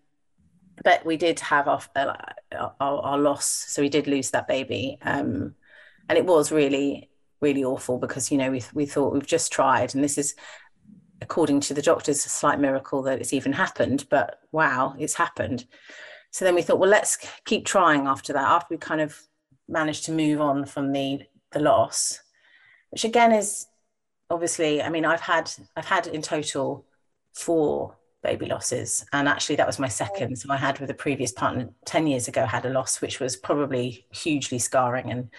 but 0.84 1.06
we 1.06 1.16
did 1.16 1.40
have 1.40 1.70
our, 1.70 1.82
our, 1.96 2.74
our, 2.80 3.18
loss. 3.18 3.46
So 3.46 3.82
we 3.82 3.88
did 3.88 4.08
lose 4.08 4.32
that 4.32 4.50
baby. 4.50 4.98
Um, 5.02 5.56
and 6.10 6.18
it 6.18 6.26
was 6.26 6.52
really, 6.52 7.10
really 7.40 7.64
awful 7.64 8.00
because, 8.00 8.32
you 8.32 8.38
know, 8.38 8.52
we, 8.52 8.62
we 8.74 8.86
thought 8.86 9.14
we've 9.14 9.26
just 9.26 9.54
tried 9.54 9.96
and 9.96 10.04
this 10.04 10.18
is, 10.18 10.36
according 11.22 11.60
to 11.62 11.74
the 11.74 11.82
doctors, 11.82 12.26
a 12.26 12.30
slight 12.30 12.60
miracle 12.60 13.02
that 13.04 13.20
it's 13.20 13.34
even 13.34 13.54
happened, 13.54 14.06
but 14.10 14.40
wow, 14.52 14.96
it's 15.00 15.16
happened. 15.16 15.66
So 16.32 16.44
then 16.44 16.56
we 16.56 16.62
thought, 16.62 16.80
well, 16.80 16.90
let's 16.90 17.18
keep 17.46 17.66
trying 17.66 18.08
after 18.08 18.34
that, 18.34 18.44
after 18.44 18.74
we 18.74 18.78
kind 18.78 19.02
of 19.02 19.20
managed 19.68 20.06
to 20.06 20.12
move 20.12 20.42
on 20.42 20.66
from 20.66 20.92
the 20.92 21.22
the 21.52 21.60
loss, 21.60 22.20
which 22.90 23.06
again 23.06 23.32
is 23.32 23.68
obviously, 24.30 24.82
I 24.82 24.90
mean, 24.90 25.06
I've 25.06 25.22
had 25.22 25.52
I've 25.76 25.86
had 25.86 26.08
in 26.08 26.22
total 26.22 26.86
four 27.34 27.96
baby 28.22 28.48
losses, 28.48 29.06
and 29.14 29.28
actually 29.28 29.56
that 29.58 29.68
was 29.68 29.80
my 29.80 29.88
second. 29.88 30.38
So 30.38 30.52
I 30.52 30.58
had 30.58 30.80
with 30.80 30.90
a 30.90 30.96
previous 30.96 31.32
partner 31.32 31.70
ten 31.86 32.08
years 32.08 32.28
ago 32.28 32.46
had 32.46 32.66
a 32.66 32.70
loss, 32.70 33.02
which 33.02 33.20
was 33.20 33.38
probably 33.38 34.06
hugely 34.12 34.60
scarring, 34.60 35.12
and 35.12 35.30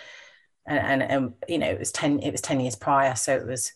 and 0.66 0.78
and, 0.78 1.02
and 1.02 1.34
you 1.48 1.58
know 1.58 1.68
it 1.68 1.78
was 1.78 1.92
ten 1.92 2.20
it 2.20 2.30
was 2.32 2.40
ten 2.40 2.60
years 2.60 2.76
prior, 2.76 3.14
so 3.14 3.36
it 3.36 3.46
was 3.46 3.72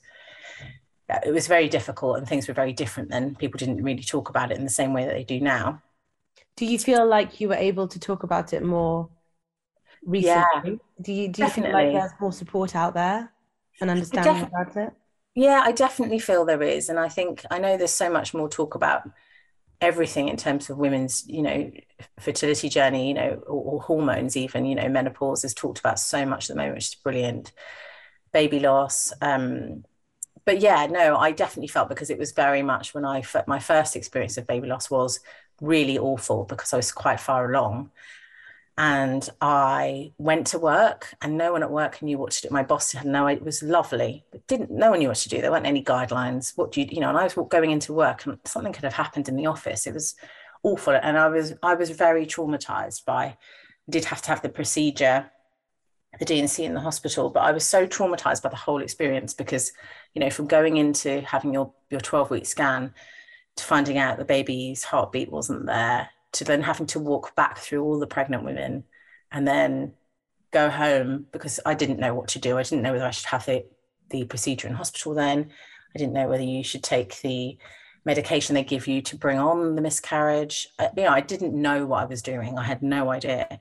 it 1.25 1.33
was 1.33 1.47
very 1.47 1.69
difficult 1.69 2.19
and 2.19 2.29
things 2.29 2.47
were 2.47 2.55
very 2.55 2.73
different 2.73 3.11
then. 3.11 3.35
People 3.35 3.59
didn't 3.59 3.83
really 3.83 4.02
talk 4.02 4.29
about 4.29 4.50
it 4.50 4.59
in 4.59 4.64
the 4.64 4.71
same 4.71 4.93
way 4.93 5.05
that 5.05 5.14
they 5.14 5.25
do 5.25 5.40
now. 5.40 5.83
Do 6.57 6.67
you 6.67 6.79
feel 6.79 7.07
like 7.07 7.40
you 7.40 7.49
were 7.49 7.55
able 7.55 7.88
to 7.88 7.99
talk 7.99 8.23
about 8.23 8.52
it 8.52 8.62
more 8.62 9.09
recently? 10.05 10.47
Yeah, 10.62 10.76
do 11.00 11.12
you 11.12 11.29
do 11.29 11.43
you 11.43 11.49
feel 11.49 11.73
like 11.73 11.93
there's 11.93 12.12
more 12.21 12.33
support 12.33 12.76
out 12.76 12.95
there 12.95 13.33
and 13.81 13.90
understanding 13.90 14.43
def- 14.43 14.52
about 14.52 14.76
it? 14.76 14.93
Yeah, 15.35 15.62
I 15.64 15.73
definitely 15.73 16.19
feel 16.19 16.45
there 16.45 16.62
is. 16.62 16.88
And 16.88 16.99
I 16.99 17.09
think 17.09 17.45
I 17.50 17.59
know 17.59 17.76
there's 17.76 17.93
so 17.93 18.11
much 18.11 18.35
more 18.35 18.49
talk 18.49 18.75
about 18.75 19.09
everything 19.81 20.29
in 20.29 20.37
terms 20.37 20.69
of 20.69 20.76
women's, 20.76 21.26
you 21.26 21.43
know, 21.43 21.71
fertility 22.19 22.69
journey, 22.69 23.09
you 23.09 23.14
know, 23.14 23.43
or, 23.47 23.75
or 23.75 23.83
hormones, 23.83 24.37
even, 24.37 24.67
you 24.67 24.75
know, 24.75 24.88
menopause 24.88 25.45
is 25.45 25.55
talked 25.55 25.79
about 25.79 25.99
so 25.99 26.26
much 26.26 26.50
at 26.50 26.57
the 26.57 26.61
moment, 26.61 26.76
which 26.76 26.88
is 26.88 26.95
brilliant. 26.97 27.52
Baby 28.33 28.61
loss, 28.61 29.12
um, 29.23 29.85
but 30.44 30.61
yeah, 30.61 30.87
no, 30.87 31.16
I 31.16 31.32
definitely 31.32 31.68
felt 31.68 31.88
because 31.88 32.11
it 32.11 32.18
was 32.18 32.32
very 32.32 32.62
much 32.62 32.94
when 32.94 33.04
I 33.04 33.23
my 33.47 33.59
first 33.59 33.97
experience 33.97 34.37
of 34.37 34.47
baby 34.47 34.68
loss 34.68 34.90
was 34.90 35.20
really 35.61 35.99
awful 35.99 36.44
because 36.44 36.73
I 36.73 36.76
was 36.76 36.92
quite 36.92 37.20
far 37.20 37.50
along, 37.50 37.90
and 38.78 39.28
I 39.40 40.12
went 40.18 40.49
to 40.49 40.59
work 40.59 41.14
and 41.20 41.37
no 41.37 41.52
one 41.52 41.62
at 41.62 41.70
work 41.70 42.00
knew 42.02 42.18
what 42.18 42.32
to 42.32 42.49
do. 42.49 42.54
My 42.54 42.62
boss 42.62 42.92
had 42.92 43.06
no 43.06 43.26
it 43.26 43.42
was 43.42 43.62
lovely, 43.62 44.25
but 44.32 44.47
didn't 44.47 44.70
no 44.70 44.90
one 44.90 45.00
knew 45.00 45.09
what 45.09 45.18
to 45.18 45.28
do. 45.28 45.40
There 45.40 45.50
weren't 45.50 45.66
any 45.66 45.85
guidelines. 45.85 46.56
What 46.56 46.73
do 46.73 46.80
you 46.80 46.88
you 46.90 47.00
know? 47.00 47.11
And 47.11 47.18
I 47.18 47.25
was 47.25 47.35
going 47.49 47.70
into 47.70 47.92
work 47.92 48.26
and 48.26 48.38
something 48.44 48.73
could 48.73 48.85
have 48.85 48.94
happened 48.94 49.28
in 49.28 49.37
the 49.37 49.47
office. 49.47 49.87
It 49.87 49.94
was 49.94 50.14
awful, 50.62 50.94
and 50.94 51.18
I 51.18 51.28
was 51.28 51.54
I 51.62 51.75
was 51.75 51.90
very 51.90 52.26
traumatized 52.26 53.04
by. 53.04 53.37
Did 53.88 54.04
have 54.04 54.23
to 54.23 54.28
have 54.28 54.42
the 54.42 54.49
procedure 54.49 55.30
the 56.19 56.25
D&C 56.25 56.64
in 56.64 56.75
the 56.75 56.81
hospital, 56.81 57.31
but 57.31 57.40
I 57.40 57.52
was 57.52 57.67
so 57.67 57.87
traumatized 57.87 58.43
by 58.43 58.49
the 58.49 58.57
whole 58.57 58.83
experience 58.83 59.33
because, 59.33 59.73
you 60.12 60.21
know, 60.21 60.31
from 60.31 60.49
going 60.49 60.76
into 60.76 61.21
having 61.21 61.55
your 61.55 61.73
your 61.88 62.00
12 62.00 62.31
week 62.31 62.47
scan 62.47 62.93
to 63.57 63.64
finding 63.64 63.99
out 63.99 64.19
the 64.19 64.25
baby's 64.25 64.85
heartbeat 64.85 65.31
wasn't 65.31 65.67
there, 65.67 66.09
to 66.33 66.45
then 66.45 66.62
having 66.62 66.87
to 66.87 66.99
walk 66.99 67.35
back 67.37 67.59
through 67.59 67.85
all 67.85 67.99
the 67.99 68.07
pregnant 68.07 68.45
women 68.45 68.85
and 69.31 69.47
then 69.47 69.93
go 70.50 70.69
home 70.69 71.26
because 71.33 71.61
I 71.64 71.75
didn't 71.75 72.00
know 72.00 72.14
what 72.14 72.29
to 72.29 72.38
do. 72.38 72.59
I 72.59 72.62
didn't 72.62 72.83
know 72.83 72.93
whether 72.93 73.05
I 73.05 73.11
should 73.11 73.26
have 73.26 73.47
the, 73.47 73.64
the 74.11 74.25
procedure 74.25 74.69
in 74.69 74.75
hospital 74.75 75.14
then. 75.14 75.50
I 75.95 75.99
didn't 75.99 76.12
know 76.12 76.29
whether 76.29 76.43
you 76.43 76.64
should 76.64 76.83
take 76.83 77.21
the 77.21 77.57
medication 78.05 78.55
they 78.55 78.64
give 78.64 78.87
you 78.87 79.02
to 79.02 79.17
bring 79.17 79.38
on 79.38 79.75
the 79.76 79.83
miscarriage. 79.83 80.69
I, 80.79 80.90
you 80.97 81.05
know, 81.05 81.11
I 81.11 81.21
didn't 81.21 81.55
know 81.55 81.87
what 81.87 82.02
I 82.02 82.07
was 82.07 82.23
doing. 82.23 82.59
I 82.59 82.64
had 82.64 82.83
no 82.83 83.11
idea. 83.11 83.61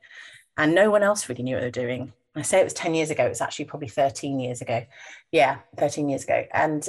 And 0.57 0.73
no 0.73 0.89
one 0.89 1.03
else 1.03 1.29
really 1.29 1.43
knew 1.43 1.55
what 1.55 1.61
they 1.61 1.67
were 1.67 1.87
doing. 1.87 2.13
I 2.39 2.43
say 2.43 2.59
it 2.59 2.63
was 2.63 2.73
10 2.73 2.93
years 2.93 3.09
ago, 3.09 3.25
it 3.25 3.29
was 3.29 3.41
actually 3.41 3.65
probably 3.65 3.87
13 3.87 4.39
years 4.39 4.61
ago. 4.61 4.85
Yeah, 5.31 5.59
13 5.77 6.09
years 6.09 6.23
ago. 6.23 6.45
And 6.53 6.87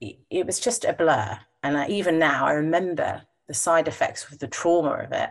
it 0.00 0.46
was 0.46 0.60
just 0.60 0.84
a 0.84 0.92
blur. 0.92 1.38
And 1.62 1.76
I, 1.76 1.88
even 1.88 2.18
now, 2.18 2.46
I 2.46 2.52
remember 2.52 3.22
the 3.48 3.54
side 3.54 3.88
effects 3.88 4.30
of 4.30 4.38
the 4.38 4.46
trauma 4.46 4.90
of 4.90 5.12
it. 5.12 5.30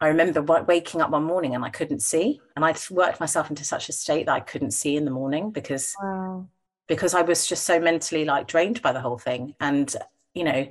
I 0.00 0.08
remember 0.08 0.42
waking 0.42 1.00
up 1.00 1.10
one 1.10 1.24
morning 1.24 1.56
and 1.56 1.64
I 1.64 1.70
couldn't 1.70 2.02
see, 2.02 2.40
and 2.54 2.64
I'd 2.64 2.78
worked 2.88 3.18
myself 3.18 3.50
into 3.50 3.64
such 3.64 3.88
a 3.88 3.92
state 3.92 4.26
that 4.26 4.34
I 4.34 4.40
couldn't 4.40 4.70
see 4.70 4.96
in 4.96 5.04
the 5.04 5.10
morning 5.10 5.50
because 5.50 5.96
wow. 6.00 6.46
because 6.86 7.14
I 7.14 7.22
was 7.22 7.48
just 7.48 7.64
so 7.64 7.80
mentally 7.80 8.24
like 8.24 8.46
drained 8.46 8.80
by 8.80 8.92
the 8.92 9.00
whole 9.00 9.18
thing. 9.18 9.56
And 9.58 9.92
you 10.34 10.44
know, 10.44 10.68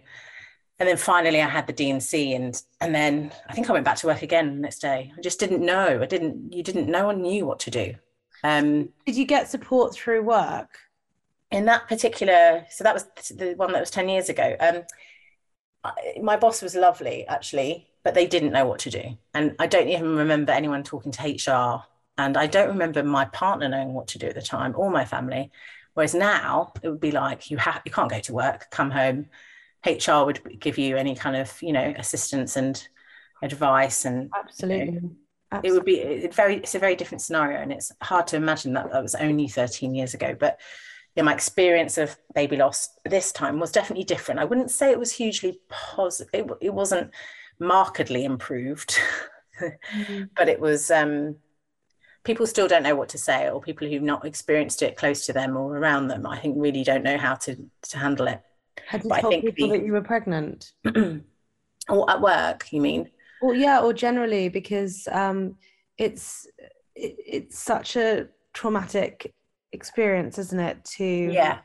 and 0.79 0.87
then 0.87 0.97
finally 0.97 1.41
I 1.41 1.47
had 1.47 1.67
the 1.67 1.73
D&C 1.73 2.33
and 2.33 2.61
and 2.81 2.93
then 2.93 3.31
I 3.49 3.53
think 3.53 3.69
I 3.69 3.73
went 3.73 3.85
back 3.85 3.97
to 3.97 4.07
work 4.07 4.21
again 4.21 4.55
the 4.55 4.61
next 4.61 4.79
day. 4.79 5.11
I 5.17 5.21
just 5.21 5.39
didn't 5.39 5.65
know. 5.65 5.99
I 6.01 6.05
didn't 6.05 6.53
you 6.53 6.63
didn't 6.63 6.89
no 6.89 7.05
one 7.07 7.21
knew 7.21 7.45
what 7.45 7.59
to 7.61 7.71
do. 7.71 7.95
Um 8.43 8.89
did 9.05 9.15
you 9.15 9.25
get 9.25 9.49
support 9.49 9.93
through 9.93 10.23
work? 10.23 10.77
In 11.49 11.65
that 11.65 11.87
particular 11.87 12.65
so 12.69 12.83
that 12.83 12.93
was 12.93 13.05
the 13.29 13.53
one 13.55 13.71
that 13.71 13.79
was 13.79 13.91
10 13.91 14.09
years 14.09 14.29
ago. 14.29 14.55
Um 14.59 14.83
I, 15.83 15.93
my 16.21 16.37
boss 16.37 16.61
was 16.61 16.75
lovely 16.75 17.25
actually, 17.27 17.87
but 18.03 18.13
they 18.13 18.27
didn't 18.27 18.51
know 18.51 18.65
what 18.67 18.79
to 18.79 18.89
do. 18.89 19.17
And 19.33 19.55
I 19.59 19.67
don't 19.67 19.89
even 19.89 20.15
remember 20.15 20.51
anyone 20.51 20.83
talking 20.83 21.11
to 21.13 21.23
HR 21.23 21.83
and 22.19 22.37
I 22.37 22.47
don't 22.47 22.69
remember 22.69 23.03
my 23.03 23.25
partner 23.25 23.69
knowing 23.69 23.93
what 23.93 24.07
to 24.09 24.19
do 24.19 24.27
at 24.27 24.35
the 24.35 24.41
time 24.41 24.73
or 24.75 24.89
my 24.89 25.05
family. 25.05 25.51
Whereas 25.93 26.13
now 26.13 26.73
it 26.83 26.89
would 26.89 26.99
be 26.99 27.11
like 27.11 27.49
you 27.49 27.57
have 27.57 27.81
you 27.85 27.91
can't 27.91 28.11
go 28.11 28.19
to 28.19 28.33
work, 28.33 28.67
come 28.69 28.91
home, 28.91 29.27
HR 29.87 30.25
would 30.25 30.59
give 30.59 30.77
you 30.77 30.97
any 30.97 31.15
kind 31.15 31.35
of 31.35 31.57
you 31.61 31.73
know 31.73 31.93
assistance 31.97 32.55
and 32.55 32.87
advice 33.41 34.05
and 34.05 34.29
absolutely. 34.37 34.85
You 34.85 35.01
know, 35.01 35.11
absolutely. 35.51 35.69
It 35.69 35.73
would 35.73 35.85
be 35.85 35.99
it 35.99 36.33
very 36.33 36.57
it's 36.57 36.75
a 36.75 36.79
very 36.79 36.95
different 36.95 37.21
scenario 37.21 37.59
and 37.59 37.71
it's 37.71 37.91
hard 38.01 38.27
to 38.27 38.35
imagine 38.35 38.73
that 38.73 38.91
that 38.91 39.01
was 39.01 39.15
only 39.15 39.47
13 39.47 39.95
years 39.95 40.13
ago 40.13 40.35
but 40.39 40.59
yeah, 41.17 41.23
my 41.23 41.33
experience 41.33 41.97
of 41.97 42.15
baby 42.35 42.57
loss 42.57 42.89
this 43.03 43.31
time 43.31 43.59
was 43.59 43.71
definitely 43.71 44.03
different. 44.03 44.39
I 44.39 44.45
wouldn't 44.45 44.69
say 44.69 44.91
it 44.91 44.99
was 44.99 45.11
hugely 45.11 45.59
positive. 45.67 46.29
It, 46.31 46.47
it 46.61 46.73
wasn't 46.73 47.11
markedly 47.57 48.23
improved, 48.23 48.99
mm-hmm. 49.59 50.25
but 50.35 50.47
it 50.47 50.59
was. 50.59 50.91
Um, 50.91 51.37
people 52.23 52.45
still 52.45 52.67
don't 52.67 52.83
know 52.83 52.95
what 52.95 53.09
to 53.09 53.17
say, 53.17 53.49
or 53.49 53.59
people 53.59 53.87
who've 53.87 53.99
not 53.99 54.27
experienced 54.27 54.83
it 54.83 54.95
close 54.95 55.25
to 55.25 55.33
them 55.33 55.57
or 55.57 55.75
around 55.75 56.07
them. 56.07 56.27
I 56.27 56.37
think 56.37 56.53
really 56.55 56.83
don't 56.83 57.03
know 57.03 57.17
how 57.17 57.33
to 57.33 57.57
to 57.89 57.97
handle 57.97 58.27
it. 58.27 58.39
Had 58.85 59.03
you 59.03 59.09
but 59.09 59.21
told 59.21 59.41
people 59.41 59.69
the, 59.69 59.77
that 59.77 59.85
you 59.85 59.91
were 59.91 60.01
pregnant? 60.01 60.73
or 61.89 62.09
at 62.09 62.21
work, 62.21 62.71
you 62.71 62.81
mean? 62.81 63.09
Well, 63.41 63.55
yeah, 63.55 63.81
or 63.81 63.93
generally 63.93 64.49
because 64.49 65.07
um, 65.11 65.55
it's 65.97 66.47
it, 66.95 67.15
it's 67.25 67.59
such 67.59 67.95
a 67.95 68.27
traumatic 68.53 69.33
experience, 69.71 70.37
isn't 70.37 70.59
it? 70.59 70.83
To 70.97 71.05
yeah 71.05 71.59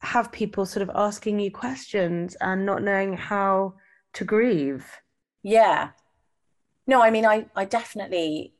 have 0.00 0.30
people 0.30 0.66
sort 0.66 0.82
of 0.82 0.90
asking 0.94 1.40
you 1.40 1.50
questions 1.50 2.36
and 2.40 2.64
not 2.64 2.82
knowing 2.82 3.16
how 3.16 3.74
to 4.12 4.24
grieve. 4.24 4.86
Yeah. 5.42 5.90
No, 6.86 7.02
I 7.02 7.10
mean, 7.10 7.26
I 7.26 7.46
I 7.56 7.64
definitely. 7.64 8.52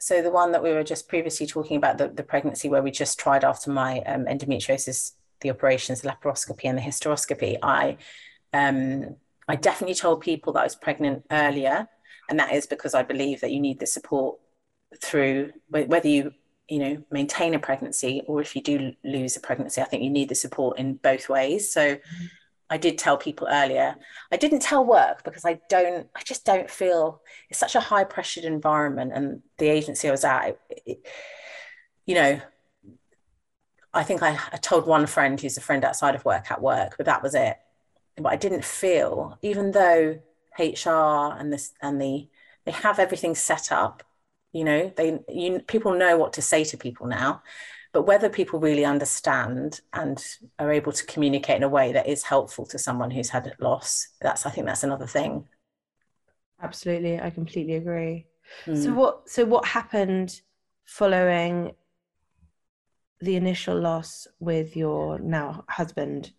So 0.00 0.22
the 0.22 0.30
one 0.30 0.52
that 0.52 0.62
we 0.62 0.72
were 0.72 0.84
just 0.84 1.08
previously 1.08 1.46
talking 1.46 1.76
about, 1.76 1.98
the, 1.98 2.08
the 2.08 2.22
pregnancy 2.22 2.68
where 2.68 2.82
we 2.82 2.92
just 2.92 3.18
tried 3.18 3.44
after 3.44 3.70
my 3.70 3.98
um, 4.00 4.26
endometriosis 4.26 5.12
the 5.40 5.50
operations, 5.50 6.00
the 6.00 6.08
laparoscopy 6.08 6.64
and 6.64 6.78
the 6.78 6.82
hysteroscopy, 6.82 7.58
I 7.62 7.96
um, 8.52 9.16
I 9.46 9.56
definitely 9.56 9.94
told 9.94 10.20
people 10.20 10.52
that 10.54 10.60
I 10.60 10.64
was 10.64 10.76
pregnant 10.76 11.24
earlier, 11.30 11.88
and 12.28 12.38
that 12.38 12.52
is 12.52 12.66
because 12.66 12.94
I 12.94 13.02
believe 13.02 13.40
that 13.40 13.52
you 13.52 13.60
need 13.60 13.80
the 13.80 13.86
support 13.86 14.38
through 15.02 15.52
whether 15.68 16.08
you 16.08 16.32
you 16.68 16.78
know 16.78 17.02
maintain 17.10 17.54
a 17.54 17.58
pregnancy 17.58 18.22
or 18.26 18.40
if 18.40 18.54
you 18.56 18.62
do 18.62 18.92
lose 19.04 19.36
a 19.36 19.40
pregnancy. 19.40 19.80
I 19.80 19.84
think 19.84 20.02
you 20.02 20.10
need 20.10 20.28
the 20.28 20.34
support 20.34 20.78
in 20.78 20.94
both 20.94 21.28
ways. 21.28 21.72
So. 21.72 21.96
Mm-hmm. 21.96 22.26
I 22.70 22.76
did 22.76 22.98
tell 22.98 23.16
people 23.16 23.48
earlier. 23.50 23.96
I 24.30 24.36
didn't 24.36 24.60
tell 24.60 24.84
work 24.84 25.24
because 25.24 25.46
I 25.46 25.58
don't, 25.70 26.06
I 26.14 26.22
just 26.22 26.44
don't 26.44 26.70
feel 26.70 27.22
it's 27.48 27.58
such 27.58 27.74
a 27.74 27.80
high 27.80 28.04
pressured 28.04 28.44
environment. 28.44 29.12
And 29.14 29.40
the 29.56 29.68
agency 29.68 30.06
I 30.06 30.10
was 30.10 30.22
at, 30.22 30.48
it, 30.48 30.58
it, 30.84 31.08
you 32.04 32.14
know, 32.14 32.40
I 33.94 34.02
think 34.02 34.22
I, 34.22 34.38
I 34.52 34.56
told 34.58 34.86
one 34.86 35.06
friend 35.06 35.40
who's 35.40 35.56
a 35.56 35.62
friend 35.62 35.84
outside 35.84 36.14
of 36.14 36.24
work 36.24 36.50
at 36.50 36.60
work, 36.60 36.94
but 36.96 37.06
that 37.06 37.22
was 37.22 37.34
it. 37.34 37.56
But 38.16 38.32
I 38.32 38.36
didn't 38.36 38.64
feel, 38.64 39.38
even 39.42 39.72
though 39.72 40.20
HR 40.58 41.36
and 41.38 41.52
this 41.52 41.72
and 41.80 42.00
the 42.00 42.28
they 42.64 42.72
have 42.72 42.98
everything 42.98 43.34
set 43.34 43.72
up, 43.72 44.02
you 44.52 44.64
know, 44.64 44.92
they 44.96 45.20
you 45.28 45.60
people 45.60 45.94
know 45.94 46.16
what 46.16 46.32
to 46.34 46.42
say 46.42 46.64
to 46.64 46.76
people 46.76 47.06
now, 47.06 47.42
but 47.92 48.02
whether 48.02 48.28
people 48.28 48.60
really 48.60 48.84
understand 48.84 49.80
and 49.92 50.24
are 50.58 50.72
able 50.72 50.92
to 50.92 51.06
communicate 51.06 51.56
in 51.56 51.62
a 51.62 51.68
way 51.68 51.92
that 51.92 52.08
is 52.08 52.24
helpful 52.24 52.66
to 52.66 52.78
someone 52.78 53.10
who's 53.10 53.30
had 53.30 53.46
a 53.46 53.62
loss, 53.62 54.08
that's 54.20 54.44
I 54.44 54.50
think 54.50 54.66
that's 54.66 54.84
another 54.84 55.06
thing. 55.06 55.46
Absolutely, 56.60 57.20
I 57.20 57.30
completely 57.30 57.76
agree. 57.76 58.26
Mm. 58.66 58.82
So 58.82 58.92
what 58.92 59.28
so 59.28 59.44
what 59.44 59.64
happened 59.64 60.40
following 60.84 61.72
the 63.20 63.36
initial 63.36 63.78
loss 63.78 64.26
with 64.40 64.76
your 64.76 65.18
now 65.18 65.64
husband? 65.68 66.32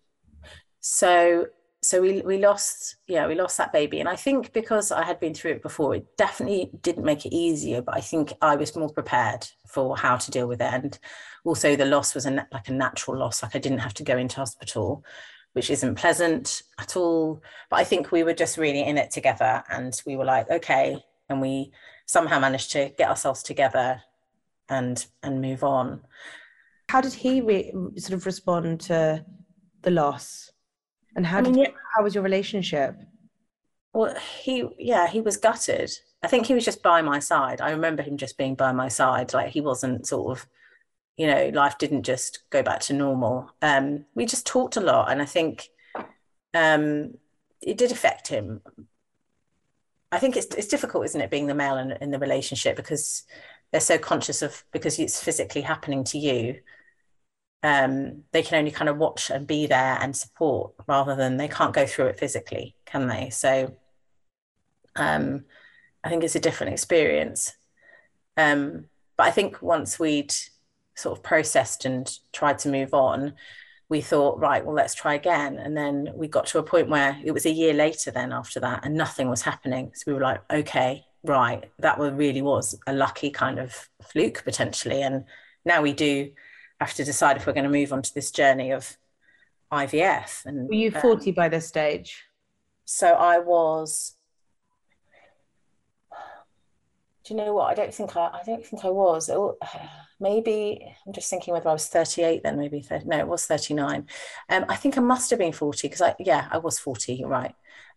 So 0.80 1.46
so 1.82 2.02
we 2.02 2.20
we 2.20 2.36
lost 2.36 2.96
yeah 3.06 3.26
we 3.26 3.34
lost 3.34 3.56
that 3.56 3.72
baby 3.72 4.00
and 4.00 4.08
i 4.08 4.14
think 4.14 4.52
because 4.52 4.92
i 4.92 5.02
had 5.02 5.18
been 5.18 5.32
through 5.32 5.52
it 5.52 5.62
before 5.62 5.94
it 5.94 6.04
definitely 6.18 6.70
didn't 6.82 7.06
make 7.06 7.24
it 7.24 7.34
easier 7.34 7.80
but 7.80 7.96
i 7.96 8.00
think 8.02 8.34
i 8.42 8.54
was 8.54 8.76
more 8.76 8.90
prepared 8.90 9.46
for 9.66 9.96
how 9.96 10.14
to 10.14 10.30
deal 10.30 10.46
with 10.46 10.60
it 10.60 10.70
and 10.74 10.98
also 11.42 11.74
the 11.74 11.86
loss 11.86 12.14
was 12.14 12.26
a 12.26 12.46
like 12.52 12.68
a 12.68 12.72
natural 12.72 13.16
loss 13.16 13.42
like 13.42 13.56
i 13.56 13.58
didn't 13.58 13.78
have 13.78 13.94
to 13.94 14.02
go 14.02 14.18
into 14.18 14.36
hospital 14.36 15.02
which 15.52 15.70
isn't 15.70 15.96
pleasant 15.96 16.62
at 16.78 16.96
all. 16.96 17.42
But 17.70 17.80
I 17.80 17.84
think 17.84 18.12
we 18.12 18.22
were 18.22 18.34
just 18.34 18.56
really 18.56 18.82
in 18.82 18.98
it 18.98 19.10
together 19.10 19.62
and 19.68 20.00
we 20.06 20.16
were 20.16 20.24
like, 20.24 20.48
okay. 20.50 21.02
And 21.28 21.40
we 21.40 21.72
somehow 22.06 22.38
managed 22.38 22.72
to 22.72 22.92
get 22.96 23.08
ourselves 23.08 23.42
together 23.42 24.02
and 24.68 25.04
and 25.22 25.40
move 25.40 25.64
on. 25.64 26.02
How 26.90 27.00
did 27.00 27.12
he 27.12 27.40
re- 27.40 27.72
sort 27.98 28.14
of 28.14 28.26
respond 28.26 28.80
to 28.80 29.24
the 29.82 29.90
loss? 29.92 30.50
And 31.14 31.24
how 31.24 31.40
did 31.40 31.50
I 31.50 31.52
mean, 31.52 31.64
yeah. 31.66 31.70
how 31.94 32.02
was 32.02 32.16
your 32.16 32.24
relationship? 32.24 32.96
Well, 33.92 34.12
he 34.42 34.64
yeah, 34.76 35.06
he 35.06 35.20
was 35.20 35.36
gutted. 35.36 35.92
I 36.24 36.26
think 36.26 36.46
he 36.46 36.54
was 36.54 36.64
just 36.64 36.82
by 36.82 37.00
my 37.00 37.20
side. 37.20 37.60
I 37.60 37.70
remember 37.70 38.02
him 38.02 38.16
just 38.16 38.36
being 38.36 38.56
by 38.56 38.72
my 38.72 38.88
side. 38.88 39.32
Like 39.32 39.50
he 39.50 39.60
wasn't 39.60 40.04
sort 40.04 40.36
of, 40.36 40.48
you 41.16 41.28
know, 41.28 41.52
life 41.54 41.78
didn't 41.78 42.02
just 42.02 42.40
go 42.50 42.60
back 42.60 42.80
to 42.80 42.92
normal. 42.92 43.52
Um, 43.62 44.04
we 44.16 44.26
just 44.26 44.44
talked 44.44 44.76
a 44.76 44.80
lot, 44.80 45.12
and 45.12 45.22
I 45.22 45.26
think 45.26 45.68
um, 46.54 47.14
it 47.62 47.78
did 47.78 47.92
affect 47.92 48.26
him. 48.26 48.62
I 50.10 50.18
think 50.18 50.36
it's 50.36 50.52
it's 50.56 50.66
difficult, 50.66 51.04
isn't 51.04 51.20
it, 51.20 51.30
being 51.30 51.46
the 51.46 51.54
male 51.54 51.78
in, 51.78 51.92
in 52.00 52.10
the 52.10 52.18
relationship 52.18 52.74
because 52.74 53.22
they're 53.70 53.80
so 53.80 53.96
conscious 53.96 54.42
of 54.42 54.64
because 54.72 54.98
it's 54.98 55.22
physically 55.22 55.60
happening 55.60 56.02
to 56.02 56.18
you. 56.18 56.58
Um, 57.62 58.24
they 58.32 58.42
can 58.42 58.58
only 58.58 58.70
kind 58.70 58.88
of 58.88 58.96
watch 58.96 59.30
and 59.30 59.46
be 59.46 59.66
there 59.66 59.98
and 60.00 60.16
support 60.16 60.72
rather 60.86 61.14
than 61.14 61.36
they 61.36 61.48
can't 61.48 61.74
go 61.74 61.86
through 61.86 62.06
it 62.06 62.18
physically, 62.18 62.74
can 62.86 63.06
they? 63.06 63.28
So 63.30 63.76
um, 64.96 65.44
I 66.02 66.08
think 66.08 66.24
it's 66.24 66.36
a 66.36 66.40
different 66.40 66.72
experience. 66.72 67.52
Um, 68.36 68.86
but 69.16 69.26
I 69.26 69.30
think 69.30 69.60
once 69.60 69.98
we'd 69.98 70.34
sort 70.94 71.18
of 71.18 71.22
processed 71.22 71.84
and 71.84 72.10
tried 72.32 72.58
to 72.60 72.70
move 72.70 72.94
on, 72.94 73.34
we 73.90 74.00
thought, 74.00 74.38
right, 74.38 74.64
well, 74.64 74.74
let's 74.74 74.94
try 74.94 75.14
again. 75.14 75.58
And 75.58 75.76
then 75.76 76.10
we 76.14 76.28
got 76.28 76.46
to 76.46 76.58
a 76.58 76.62
point 76.62 76.88
where 76.88 77.20
it 77.24 77.32
was 77.32 77.44
a 77.44 77.50
year 77.50 77.74
later 77.74 78.10
then 78.10 78.32
after 78.32 78.60
that, 78.60 78.84
and 78.84 78.94
nothing 78.94 79.28
was 79.28 79.42
happening. 79.42 79.90
So 79.94 80.04
we 80.06 80.14
were 80.14 80.20
like, 80.20 80.40
okay, 80.50 81.04
right, 81.24 81.68
that 81.80 81.98
really 81.98 82.40
was 82.40 82.78
a 82.86 82.92
lucky 82.92 83.30
kind 83.30 83.58
of 83.58 83.88
fluke 84.02 84.42
potentially. 84.44 85.02
And 85.02 85.24
now 85.64 85.82
we 85.82 85.92
do 85.92 86.30
have 86.80 86.94
to 86.94 87.04
decide 87.04 87.36
if 87.36 87.46
we're 87.46 87.52
going 87.52 87.64
to 87.64 87.70
move 87.70 87.92
on 87.92 88.02
to 88.02 88.14
this 88.14 88.30
journey 88.30 88.70
of 88.70 88.96
IVF. 89.72 90.46
And 90.46 90.68
were 90.68 90.74
you 90.74 90.90
40 90.90 91.30
um, 91.30 91.34
by 91.34 91.48
this 91.48 91.66
stage? 91.66 92.24
So 92.84 93.08
I 93.08 93.38
was 93.38 94.16
do 97.30 97.34
you 97.36 97.44
know 97.44 97.52
what? 97.52 97.70
I 97.70 97.74
don't 97.74 97.94
think 97.94 98.16
I, 98.16 98.26
I 98.26 98.40
don't 98.44 98.66
think 98.66 98.84
I 98.84 98.90
was. 98.90 99.30
Maybe 100.20 100.84
I'm 101.06 101.12
just 101.12 101.30
thinking 101.30 101.54
whether 101.54 101.68
I 101.68 101.72
was 101.72 101.86
38 101.86 102.42
then, 102.42 102.58
maybe 102.58 102.82
30, 102.82 103.06
no, 103.06 103.18
it 103.18 103.26
was 103.26 103.46
39. 103.46 104.06
Um, 104.50 104.66
I 104.68 104.76
think 104.76 104.98
I 104.98 105.00
must 105.00 105.30
have 105.30 105.38
been 105.38 105.52
40 105.52 105.88
because 105.88 106.02
I, 106.02 106.14
yeah, 106.18 106.46
I 106.50 106.58
was 106.58 106.78
40. 106.78 107.14
You're 107.14 107.28
right. 107.28 107.54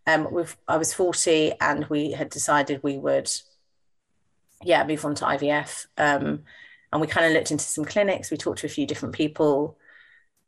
Um, 0.07 0.29
we've, 0.31 0.55
I 0.65 0.77
was 0.77 0.93
40 0.93 1.55
and 1.59 1.83
we 1.87 2.11
had 2.11 2.29
decided 2.29 2.81
we 2.81 2.97
would, 2.97 3.29
yeah, 4.63 4.87
move 4.87 5.03
on 5.03 5.15
to 5.15 5.25
IVF. 5.25 5.87
Um, 5.97 6.43
and 6.93 7.01
we 7.01 7.07
kind 7.07 7.25
of 7.25 7.33
looked 7.33 7.51
into 7.51 7.63
some 7.63 7.83
clinics. 7.83 8.29
We 8.29 8.37
talked 8.37 8.59
to 8.59 8.67
a 8.67 8.69
few 8.69 8.85
different 8.85 9.15
people. 9.15 9.77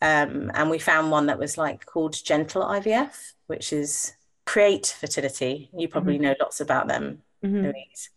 Um, 0.02 0.52
and 0.54 0.70
we 0.70 0.78
found 0.78 1.10
one 1.10 1.26
that 1.26 1.40
was 1.40 1.58
like 1.58 1.86
called 1.86 2.24
Gentle 2.24 2.62
IVF, 2.62 3.34
which 3.48 3.74
is 3.74 4.14
Create 4.46 4.96
Fertility. 5.00 5.72
You 5.76 5.88
probably 5.88 6.16
mm-hmm. 6.16 6.24
know 6.24 6.36
lots 6.40 6.62
about 6.62 6.88
them, 6.88 7.24
mm-hmm. 7.44 7.66
Eloise. 7.66 8.10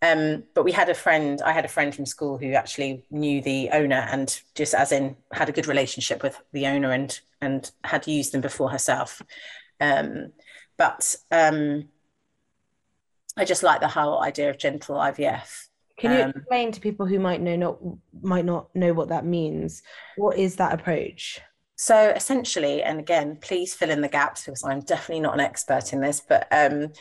Um, 0.00 0.44
but 0.54 0.64
we 0.64 0.72
had 0.72 0.88
a 0.88 0.94
friend, 0.94 1.42
I 1.42 1.52
had 1.52 1.66
a 1.66 1.68
friend 1.68 1.94
from 1.94 2.06
school 2.06 2.38
who 2.38 2.52
actually 2.52 3.04
knew 3.10 3.42
the 3.42 3.68
owner 3.70 4.06
and 4.10 4.40
just 4.54 4.74
as 4.74 4.90
in 4.90 5.16
had 5.32 5.50
a 5.50 5.52
good 5.52 5.66
relationship 5.66 6.22
with 6.22 6.40
the 6.52 6.66
owner 6.66 6.90
and 6.90 7.20
and 7.40 7.70
had 7.84 8.06
used 8.06 8.32
them 8.32 8.40
before 8.40 8.70
herself. 8.70 9.20
Um, 9.80 10.32
but 10.78 11.16
um, 11.30 11.88
I 13.36 13.44
just 13.44 13.62
like 13.62 13.80
the 13.80 13.88
whole 13.88 14.22
idea 14.22 14.48
of 14.48 14.58
gentle 14.58 14.96
IVF. 14.96 15.68
Can 15.96 16.12
you 16.12 16.24
um, 16.24 16.30
explain 16.30 16.72
to 16.72 16.80
people 16.80 17.06
who 17.06 17.18
might 17.18 17.40
know 17.40 17.56
not 17.56 17.78
might 18.20 18.44
not 18.44 18.74
know 18.74 18.92
what 18.92 19.08
that 19.08 19.24
means? 19.24 19.82
What 20.16 20.36
is 20.36 20.56
that 20.56 20.72
approach? 20.72 21.40
So 21.76 22.10
essentially, 22.10 22.82
and 22.82 23.00
again, 23.00 23.38
please 23.40 23.74
fill 23.74 23.90
in 23.90 24.00
the 24.00 24.08
gaps 24.08 24.44
because 24.44 24.64
I'm 24.64 24.80
definitely 24.80 25.20
not 25.20 25.34
an 25.34 25.40
expert 25.40 25.92
in 25.92 26.00
this, 26.00 26.20
but 26.20 26.46
um, 26.50 26.92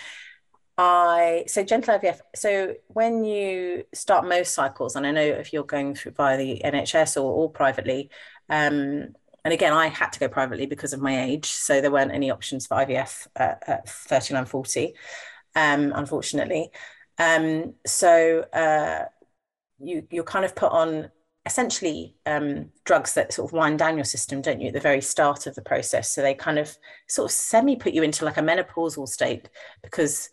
I 0.77 1.45
so 1.47 1.63
gentle 1.63 1.97
IVF. 1.97 2.19
So 2.36 2.75
when 2.88 3.23
you 3.23 3.84
start 3.93 4.27
most 4.27 4.53
cycles, 4.53 4.95
and 4.95 5.06
I 5.06 5.12
know 5.12 5.21
if 5.21 5.53
you're 5.53 5.63
going 5.63 5.95
through 5.95 6.13
via 6.13 6.38
the 6.38 6.62
NHS 6.63 7.17
or, 7.17 7.32
or 7.32 7.51
privately, 7.51 8.10
um, 8.49 9.13
and 9.45 9.53
again, 9.53 9.73
I 9.73 9.88
had 9.88 10.13
to 10.13 10.19
go 10.19 10.29
privately 10.29 10.65
because 10.65 10.93
of 10.93 11.01
my 11.01 11.23
age, 11.23 11.45
so 11.45 11.82
there 11.82 11.91
weren't 11.91 12.13
any 12.13 12.32
options 12.32 12.65
for 12.65 12.77
IVF 12.77 13.27
at, 13.36 13.63
at 13.67 13.89
39, 13.89 14.45
40, 14.45 14.93
um, 15.56 15.91
unfortunately. 15.93 16.71
Um, 17.17 17.76
so 17.86 18.41
uh, 18.54 19.06
you 19.80 20.08
you're 20.10 20.23
kind 20.23 20.45
of 20.45 20.56
put 20.56 20.71
on 20.71 21.12
essentially 21.45 22.15
um, 22.26 22.69
drugs 22.86 23.13
that 23.13 23.34
sort 23.34 23.49
of 23.49 23.54
wind 23.54 23.80
down 23.80 23.97
your 23.97 24.06
system, 24.06 24.41
don't 24.41 24.62
you, 24.62 24.67
at 24.67 24.73
the 24.73 24.80
very 24.80 25.02
start 25.02 25.45
of 25.45 25.56
the 25.56 25.62
process. 25.62 26.13
So 26.13 26.21
they 26.21 26.34
kind 26.34 26.58
of 26.58 26.78
sort 27.08 27.30
of 27.30 27.32
semi 27.32 27.76
put 27.76 27.93
you 27.93 28.04
into 28.04 28.26
like 28.26 28.38
a 28.38 28.41
menopausal 28.41 29.08
state 29.08 29.49
because 29.82 30.30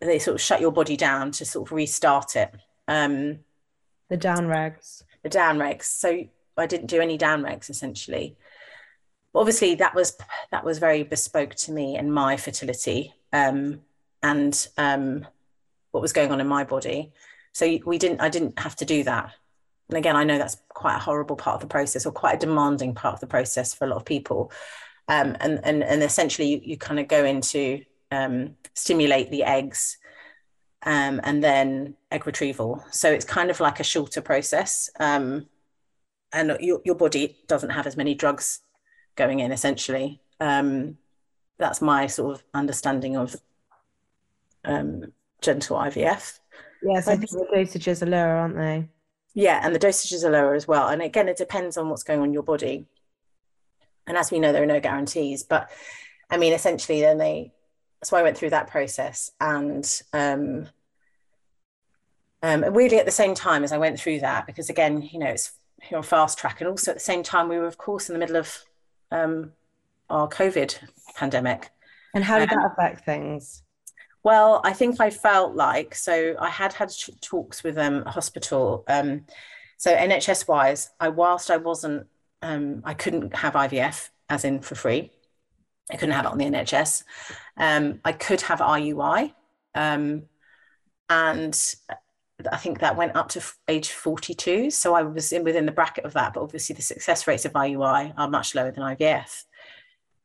they 0.00 0.18
sort 0.18 0.36
of 0.36 0.40
shut 0.40 0.60
your 0.60 0.72
body 0.72 0.96
down 0.96 1.30
to 1.32 1.44
sort 1.44 1.68
of 1.68 1.72
restart 1.72 2.36
it. 2.36 2.54
Um, 2.88 3.40
the 4.08 4.16
down 4.16 4.46
regs. 4.46 5.02
The 5.22 5.28
down 5.28 5.58
regs. 5.58 5.84
So 5.84 6.24
I 6.56 6.66
didn't 6.66 6.86
do 6.86 7.00
any 7.00 7.18
down 7.18 7.42
regs 7.42 7.68
essentially. 7.68 8.36
But 9.32 9.40
obviously, 9.40 9.76
that 9.76 9.94
was 9.94 10.16
that 10.50 10.64
was 10.64 10.78
very 10.78 11.02
bespoke 11.02 11.54
to 11.56 11.72
me 11.72 11.96
and 11.96 12.12
my 12.12 12.36
fertility 12.36 13.14
um, 13.32 13.82
and 14.22 14.68
um, 14.76 15.26
what 15.90 16.00
was 16.00 16.12
going 16.12 16.30
on 16.32 16.40
in 16.40 16.46
my 16.46 16.64
body. 16.64 17.12
So 17.52 17.78
we 17.84 17.98
didn't. 17.98 18.20
I 18.20 18.28
didn't 18.28 18.58
have 18.58 18.76
to 18.76 18.84
do 18.84 19.02
that. 19.04 19.32
And 19.88 19.98
again, 19.98 20.16
I 20.16 20.24
know 20.24 20.38
that's 20.38 20.56
quite 20.68 20.96
a 20.96 21.00
horrible 21.00 21.36
part 21.36 21.56
of 21.56 21.60
the 21.60 21.66
process, 21.66 22.06
or 22.06 22.12
quite 22.12 22.36
a 22.36 22.46
demanding 22.46 22.94
part 22.94 23.14
of 23.14 23.20
the 23.20 23.26
process 23.26 23.74
for 23.74 23.84
a 23.84 23.88
lot 23.88 23.96
of 23.96 24.04
people. 24.04 24.52
Um, 25.08 25.36
and 25.40 25.60
and 25.64 25.82
and 25.82 26.02
essentially, 26.02 26.48
you, 26.48 26.60
you 26.62 26.76
kind 26.76 27.00
of 27.00 27.08
go 27.08 27.24
into 27.24 27.84
um, 28.12 28.56
stimulate 28.74 29.30
the 29.30 29.42
eggs 29.42 29.98
um, 30.82 31.20
and 31.24 31.42
then 31.42 31.96
egg 32.10 32.26
retrieval. 32.26 32.84
So 32.90 33.10
it's 33.10 33.24
kind 33.24 33.50
of 33.50 33.60
like 33.60 33.80
a 33.80 33.84
shorter 33.84 34.20
process. 34.20 34.90
Um, 34.98 35.46
and 36.32 36.56
your, 36.60 36.80
your 36.84 36.94
body 36.94 37.38
doesn't 37.48 37.70
have 37.70 37.86
as 37.86 37.96
many 37.96 38.14
drugs 38.14 38.60
going 39.16 39.40
in, 39.40 39.52
essentially. 39.52 40.20
Um, 40.38 40.96
that's 41.58 41.82
my 41.82 42.06
sort 42.06 42.36
of 42.36 42.44
understanding 42.54 43.16
of 43.16 43.36
um, 44.64 45.12
gentle 45.40 45.76
IVF. 45.76 46.38
Yes, 46.82 47.08
I 47.08 47.16
think 47.16 47.30
the 47.30 47.46
dosages 47.54 48.02
are 48.02 48.06
lower, 48.06 48.36
aren't 48.36 48.56
they? 48.56 48.88
Yeah, 49.34 49.60
and 49.62 49.74
the 49.74 49.78
dosages 49.78 50.24
are 50.24 50.30
lower 50.30 50.54
as 50.54 50.66
well. 50.66 50.88
And 50.88 51.02
again, 51.02 51.28
it 51.28 51.36
depends 51.36 51.76
on 51.76 51.88
what's 51.88 52.02
going 52.02 52.20
on 52.20 52.26
in 52.26 52.32
your 52.32 52.42
body. 52.42 52.86
And 54.06 54.16
as 54.16 54.30
we 54.30 54.38
know, 54.38 54.52
there 54.52 54.62
are 54.62 54.66
no 54.66 54.80
guarantees. 54.80 55.42
But 55.42 55.70
I 56.30 56.36
mean, 56.36 56.52
essentially, 56.52 57.00
then 57.00 57.18
they 57.18 57.52
so 58.02 58.16
I 58.16 58.22
went 58.22 58.36
through 58.36 58.50
that 58.50 58.68
process 58.68 59.30
and 59.40 60.02
um, 60.14 60.68
um, 62.42 62.64
really 62.74 62.98
at 62.98 63.04
the 63.04 63.12
same 63.12 63.34
time 63.34 63.62
as 63.62 63.72
I 63.72 63.78
went 63.78 64.00
through 64.00 64.20
that, 64.20 64.46
because 64.46 64.70
again, 64.70 65.02
you 65.02 65.18
know, 65.18 65.28
it's 65.28 65.52
you 65.82 65.96
know, 65.96 66.02
fast 66.02 66.38
track. 66.38 66.60
And 66.60 66.68
also 66.68 66.92
at 66.92 66.96
the 66.96 67.00
same 67.00 67.22
time, 67.22 67.48
we 67.48 67.58
were, 67.58 67.66
of 67.66 67.78
course, 67.78 68.08
in 68.08 68.14
the 68.14 68.18
middle 68.18 68.36
of 68.36 68.58
um, 69.10 69.52
our 70.08 70.28
COVID 70.28 70.78
pandemic. 71.16 71.70
And 72.14 72.24
how 72.24 72.38
did 72.38 72.50
that 72.50 72.58
um, 72.58 72.72
affect 72.72 73.04
things? 73.04 73.62
Well, 74.22 74.60
I 74.64 74.72
think 74.72 75.00
I 75.00 75.10
felt 75.10 75.54
like, 75.54 75.94
so 75.94 76.36
I 76.38 76.50
had 76.50 76.74
had 76.74 76.92
talks 77.20 77.62
with 77.64 77.78
um, 77.78 78.04
hospital. 78.04 78.84
Um, 78.86 79.24
so 79.78 79.94
NHS 79.94 80.46
wise, 80.46 80.90
I, 81.00 81.08
whilst 81.08 81.50
I 81.50 81.56
wasn't, 81.56 82.06
um, 82.42 82.82
I 82.84 82.94
couldn't 82.94 83.34
have 83.34 83.54
IVF 83.54 84.10
as 84.28 84.44
in 84.44 84.60
for 84.60 84.74
free. 84.74 85.10
I 85.90 85.96
couldn't 85.96 86.14
have 86.14 86.26
it 86.26 86.32
on 86.32 86.38
the 86.38 86.44
NHS. 86.44 87.02
Um, 87.56 88.00
I 88.04 88.12
could 88.12 88.42
have 88.42 88.60
IUI. 88.60 89.32
Um, 89.74 90.24
and 91.08 91.74
I 92.50 92.56
think 92.56 92.78
that 92.80 92.96
went 92.96 93.16
up 93.16 93.28
to 93.30 93.42
age 93.68 93.90
42. 93.90 94.70
So 94.70 94.94
I 94.94 95.02
was 95.02 95.32
in 95.32 95.44
within 95.44 95.66
the 95.66 95.72
bracket 95.72 96.04
of 96.04 96.12
that. 96.12 96.34
But 96.34 96.42
obviously, 96.42 96.74
the 96.74 96.82
success 96.82 97.26
rates 97.26 97.44
of 97.44 97.52
IUI 97.52 98.14
are 98.16 98.28
much 98.28 98.54
lower 98.54 98.70
than 98.70 98.84
IVF. 98.84 99.44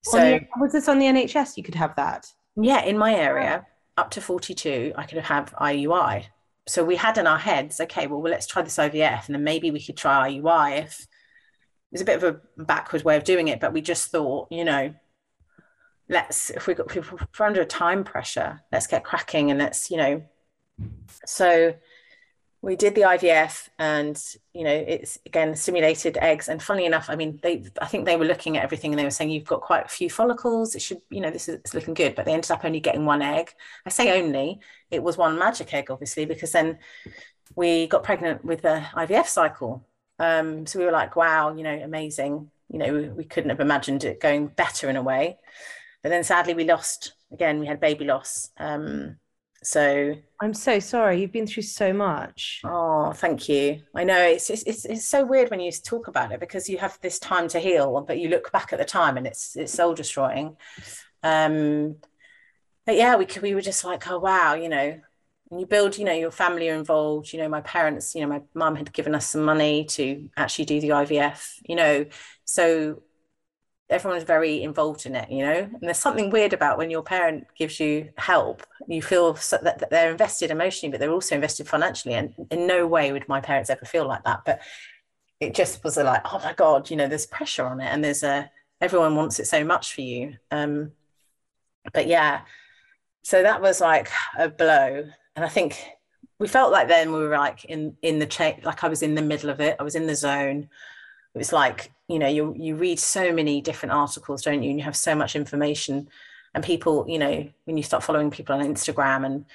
So, 0.04 0.20
the, 0.20 0.48
was 0.60 0.72
this 0.72 0.88
on 0.88 1.00
the 1.00 1.06
NHS? 1.06 1.58
You 1.58 1.64
could 1.64 1.76
have 1.76 1.96
that? 1.96 2.28
Yeah, 2.56 2.84
in 2.84 2.98
my 2.98 3.16
area, 3.16 3.66
up 3.98 4.12
to 4.12 4.22
42, 4.22 4.94
I 4.96 5.04
could 5.04 5.18
have 5.20 5.54
IUI. 5.54 6.26
So 6.68 6.84
we 6.84 6.96
had 6.96 7.18
in 7.18 7.28
our 7.28 7.38
heads, 7.38 7.80
okay, 7.80 8.08
well, 8.08 8.22
well 8.22 8.32
let's 8.32 8.48
try 8.48 8.62
this 8.62 8.78
IVF 8.78 9.28
and 9.28 9.36
then 9.36 9.44
maybe 9.44 9.72
we 9.72 9.82
could 9.82 9.98
try 9.98 10.32
IUI 10.32 10.84
if 10.84 11.02
it 11.02 11.08
was 11.92 12.02
a 12.02 12.06
bit 12.06 12.22
of 12.22 12.24
a 12.24 12.64
backward 12.64 13.04
way 13.04 13.16
of 13.16 13.24
doing 13.24 13.48
it, 13.48 13.60
but 13.60 13.74
we 13.74 13.82
just 13.82 14.12
thought, 14.12 14.48
you 14.52 14.66
know, 14.66 14.94
let's 16.10 16.50
if 16.52 16.68
we 16.68 16.74
got 16.74 16.96
under 17.40 17.66
time 17.66 18.04
pressure 18.04 18.62
let's 18.72 18.88
get 18.88 19.04
cracking 19.04 19.50
and 19.50 19.60
let's 19.60 19.90
you 19.90 19.98
know 19.98 20.22
so 21.26 21.74
we 22.66 22.76
did 22.76 22.96
the 22.96 23.02
IVF 23.02 23.70
and 23.78 24.20
you 24.52 24.64
know 24.64 24.72
it's 24.74 25.20
again 25.28 25.56
stimulated 25.56 26.18
eggs. 26.20 26.50
And 26.50 26.62
funnily 26.62 26.88
enough 26.88 27.12
I 27.12 27.16
mean 27.16 27.40
they 27.44 27.64
I 27.80 27.86
think 27.86 28.06
they 28.06 28.16
were 28.18 28.26
looking 28.26 28.58
at 28.58 28.64
everything 28.64 28.92
and 28.92 29.00
they 29.00 29.04
were 29.04 29.12
saying 29.12 29.30
you've 29.30 29.46
got 29.46 29.62
quite 29.62 29.86
a 29.86 29.88
few 29.88 30.10
follicles. 30.10 30.74
It 30.74 30.82
should 30.82 31.00
you 31.12 31.22
know 31.22 31.30
this 31.30 31.48
is 31.48 31.76
looking 31.76 31.94
good. 31.94 32.16
But 32.16 32.26
they 32.26 32.34
ended 32.34 32.50
up 32.50 32.66
only 32.66 32.80
getting 32.80 33.06
one 33.06 33.22
egg. 33.22 33.54
I 33.86 33.92
say 33.92 34.20
only 34.20 34.60
it 34.90 35.04
was 35.04 35.16
one 35.16 35.38
magic 35.38 35.76
egg 35.76 35.92
obviously 35.92 36.26
because 36.26 36.52
then 36.54 36.80
we 37.56 37.86
got 37.86 38.04
pregnant 38.04 38.44
with 38.44 38.64
the 38.64 38.84
IVF 38.96 39.28
cycle. 39.28 39.88
Um, 40.18 40.66
so 40.66 40.80
we 40.80 40.86
were 40.86 40.92
like 40.92 41.16
wow 41.16 41.56
you 41.56 41.62
know 41.62 41.80
amazing. 41.84 42.50
You 42.72 42.80
know 42.80 42.94
we, 42.94 43.10
we 43.10 43.24
couldn't 43.26 43.52
have 43.52 43.60
imagined 43.60 44.04
it 44.04 44.20
going 44.20 44.48
better 44.48 44.90
in 44.90 44.96
a 44.96 45.04
way. 45.04 45.38
But 46.02 46.10
then 46.10 46.24
sadly 46.24 46.56
we 46.56 46.64
lost 46.64 47.14
again 47.32 47.60
we 47.60 47.68
had 47.68 47.80
baby 47.80 48.06
loss. 48.06 48.50
Um, 48.58 49.18
so 49.66 50.16
I'm 50.40 50.54
so 50.54 50.80
sorry. 50.80 51.22
You've 51.22 51.32
been 51.32 51.48
through 51.48 51.64
so 51.64 51.92
much. 51.92 52.62
Oh, 52.64 53.12
thank 53.14 53.50
you. 53.50 53.82
I 53.96 54.04
know 54.04 54.22
it's, 54.22 54.50
it's 54.50 54.86
it's 54.86 55.06
so 55.06 55.26
weird 55.26 55.50
when 55.50 55.60
you 55.60 55.72
talk 55.72 56.08
about 56.08 56.32
it 56.32 56.40
because 56.40 56.70
you 56.70 56.78
have 56.78 57.00
this 57.02 57.20
time 57.20 57.48
to 57.50 57.60
heal, 57.60 58.04
but 58.08 58.20
you 58.20 58.30
look 58.30 58.52
back 58.52 58.74
at 58.74 58.80
the 58.80 58.86
time 58.86 59.18
and 59.18 59.26
it's 59.26 59.56
it's 59.56 59.74
soul 59.74 59.94
destroying. 59.94 60.58
Um, 61.24 61.96
but 62.86 62.96
yeah, 62.96 63.16
we 63.16 63.28
we 63.42 63.56
were 63.56 63.62
just 63.62 63.84
like, 63.84 64.08
oh 64.10 64.20
wow, 64.20 64.54
you 64.54 64.70
know, 64.70 65.00
and 65.52 65.60
you 65.60 65.66
build, 65.66 65.98
you 65.98 66.06
know, 66.06 66.14
your 66.14 66.32
family 66.32 66.70
are 66.70 66.76
involved. 66.76 67.32
You 67.32 67.40
know, 67.40 67.50
my 67.50 67.62
parents, 67.62 68.14
you 68.14 68.22
know, 68.22 68.28
my 68.28 68.42
mum 68.54 68.76
had 68.76 68.94
given 68.94 69.16
us 69.16 69.28
some 69.28 69.44
money 69.44 69.86
to 69.86 70.30
actually 70.38 70.66
do 70.66 70.82
the 70.82 70.90
IVF. 70.90 71.54
You 71.68 71.76
know, 71.76 72.06
so 72.44 73.04
everyone's 73.90 74.24
very 74.24 74.64
involved 74.64 75.06
in 75.06 75.16
it, 75.16 75.30
you 75.30 75.44
know. 75.44 75.60
And 75.60 75.82
there's 75.82 76.00
something 76.00 76.30
weird 76.30 76.54
about 76.54 76.78
when 76.78 76.90
your 76.90 77.04
parent 77.04 77.48
gives 77.58 77.80
you 77.80 78.10
help, 78.18 78.66
you 78.88 79.02
feel 79.02 79.36
so 79.36 79.60
that 79.62 79.90
they're 79.90 80.12
invested 80.12 80.52
emotionally, 80.52 80.92
but 80.92 81.00
they're 81.00 81.12
also 81.12 81.36
invested 81.36 81.68
financially. 81.68 82.16
And 82.16 82.34
in 82.50 82.68
no 82.68 82.88
way 82.88 83.12
would 83.12 83.28
my 83.28 83.42
parents 83.42 83.70
ever 83.70 83.86
feel 83.86 84.08
like 84.08 84.24
that. 84.24 84.42
But 84.46 84.62
it 85.40 85.54
just 85.54 85.84
was 85.84 85.98
like, 85.98 86.22
oh 86.26 86.40
my 86.44 86.54
God, 86.54 86.90
you 86.90 86.96
know, 86.96 87.08
there's 87.08 87.28
pressure 87.28 87.66
on 87.66 87.80
it 87.80 87.86
and 87.86 88.04
there's 88.04 88.24
a, 88.24 88.50
everyone 88.82 89.16
wants 89.16 89.40
it 89.40 89.48
so 89.48 89.64
much 89.64 89.94
for 89.94 90.02
you. 90.02 90.36
Um, 90.50 90.92
but 91.94 92.08
yeah, 92.08 92.42
so 93.22 93.44
that 93.44 93.62
was 93.62 93.82
like 93.82 94.10
a 94.38 94.50
blow. 94.50 95.08
And 95.36 95.46
I 95.46 95.50
think 95.50 95.84
we 96.40 96.48
felt 96.48 96.72
like 96.72 96.88
then 96.88 97.12
we 97.12 97.20
were 97.20 97.38
like 97.38 97.66
in, 97.66 97.98
in 98.02 98.20
the 98.20 98.26
chain, 98.26 98.62
like 98.64 98.84
I 98.84 98.88
was 98.88 99.04
in 99.04 99.16
the 99.16 99.22
middle 99.22 99.50
of 99.50 99.60
it. 99.60 99.76
I 99.80 99.84
was 99.84 99.96
in 99.96 100.08
the 100.08 100.16
zone. 100.16 100.70
It 101.36 101.38
was 101.38 101.54
like 101.54 101.92
you 102.08 102.18
know 102.18 102.28
you 102.28 102.56
you 102.58 102.76
read 102.76 103.00
so 103.00 103.32
many 103.32 103.62
different 103.62 103.94
articles 103.94 104.42
don't 104.42 104.64
you? 104.64 104.70
And 104.70 104.80
you 104.80 104.86
have 104.86 104.96
so 104.96 105.14
much 105.16 105.36
information. 105.36 106.10
And 106.54 106.64
people 106.64 107.06
you 107.08 107.20
know 107.20 107.48
when 107.66 107.78
you 107.78 107.84
start 107.84 108.04
following 108.04 108.32
people 108.32 108.56
on 108.56 108.66
instagram 108.66 109.26
and 109.26 109.46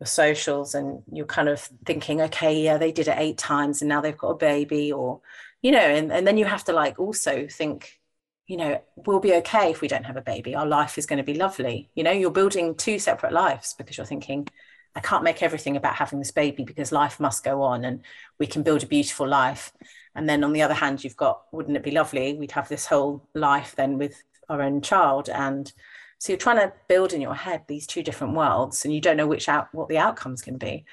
your 0.00 0.08
socials 0.08 0.74
and 0.74 1.02
you're 1.12 1.26
kind 1.26 1.48
of 1.48 1.60
thinking 1.84 2.20
okay 2.22 2.60
yeah 2.60 2.76
they 2.76 2.90
did 2.90 3.06
it 3.06 3.18
eight 3.18 3.38
times 3.38 3.80
and 3.80 3.88
now 3.88 4.00
they've 4.00 4.18
got 4.18 4.30
a 4.30 4.34
baby 4.34 4.90
or 4.90 5.20
you 5.62 5.70
know 5.70 5.78
and, 5.78 6.10
and 6.10 6.26
then 6.26 6.36
you 6.36 6.44
have 6.46 6.64
to 6.64 6.72
like 6.72 6.98
also 6.98 7.46
think 7.48 8.00
you 8.48 8.56
know 8.56 8.82
we'll 9.06 9.20
be 9.20 9.34
okay 9.34 9.70
if 9.70 9.80
we 9.80 9.86
don't 9.86 10.06
have 10.06 10.16
a 10.16 10.22
baby. 10.22 10.56
Our 10.56 10.66
life 10.66 10.98
is 10.98 11.06
going 11.06 11.18
to 11.18 11.32
be 11.32 11.34
lovely. 11.34 11.88
You 11.94 12.02
know 12.02 12.10
you're 12.10 12.32
building 12.32 12.74
two 12.74 12.98
separate 12.98 13.32
lives 13.32 13.74
because 13.74 13.96
you're 13.96 14.06
thinking 14.06 14.48
i 14.96 15.00
can't 15.00 15.24
make 15.24 15.42
everything 15.42 15.76
about 15.76 15.94
having 15.94 16.18
this 16.18 16.32
baby 16.32 16.64
because 16.64 16.92
life 16.92 17.20
must 17.20 17.44
go 17.44 17.62
on 17.62 17.84
and 17.84 18.00
we 18.38 18.46
can 18.46 18.62
build 18.62 18.82
a 18.82 18.86
beautiful 18.86 19.28
life. 19.28 19.72
And 20.16 20.28
then 20.28 20.42
on 20.42 20.52
the 20.52 20.62
other 20.62 20.74
hand 20.74 21.04
you've 21.04 21.16
got 21.16 21.42
wouldn't 21.52 21.76
it 21.76 21.84
be 21.84 21.92
lovely? 21.92 22.34
We'd 22.34 22.52
have 22.52 22.68
this 22.68 22.86
whole 22.86 23.28
life 23.34 23.76
then 23.76 23.98
with 23.98 24.22
our 24.48 24.62
own 24.62 24.80
child. 24.82 25.28
And 25.28 25.72
so 26.18 26.32
you're 26.32 26.38
trying 26.38 26.56
to 26.56 26.72
build 26.88 27.12
in 27.12 27.20
your 27.20 27.34
head 27.34 27.62
these 27.68 27.86
two 27.86 28.02
different 28.02 28.34
worlds 28.34 28.84
and 28.84 28.92
you 28.92 29.00
don't 29.00 29.16
know 29.16 29.28
which 29.28 29.48
out 29.48 29.68
what 29.72 29.88
the 29.88 29.98
outcomes 29.98 30.42
can 30.42 30.58
be. 30.58 30.84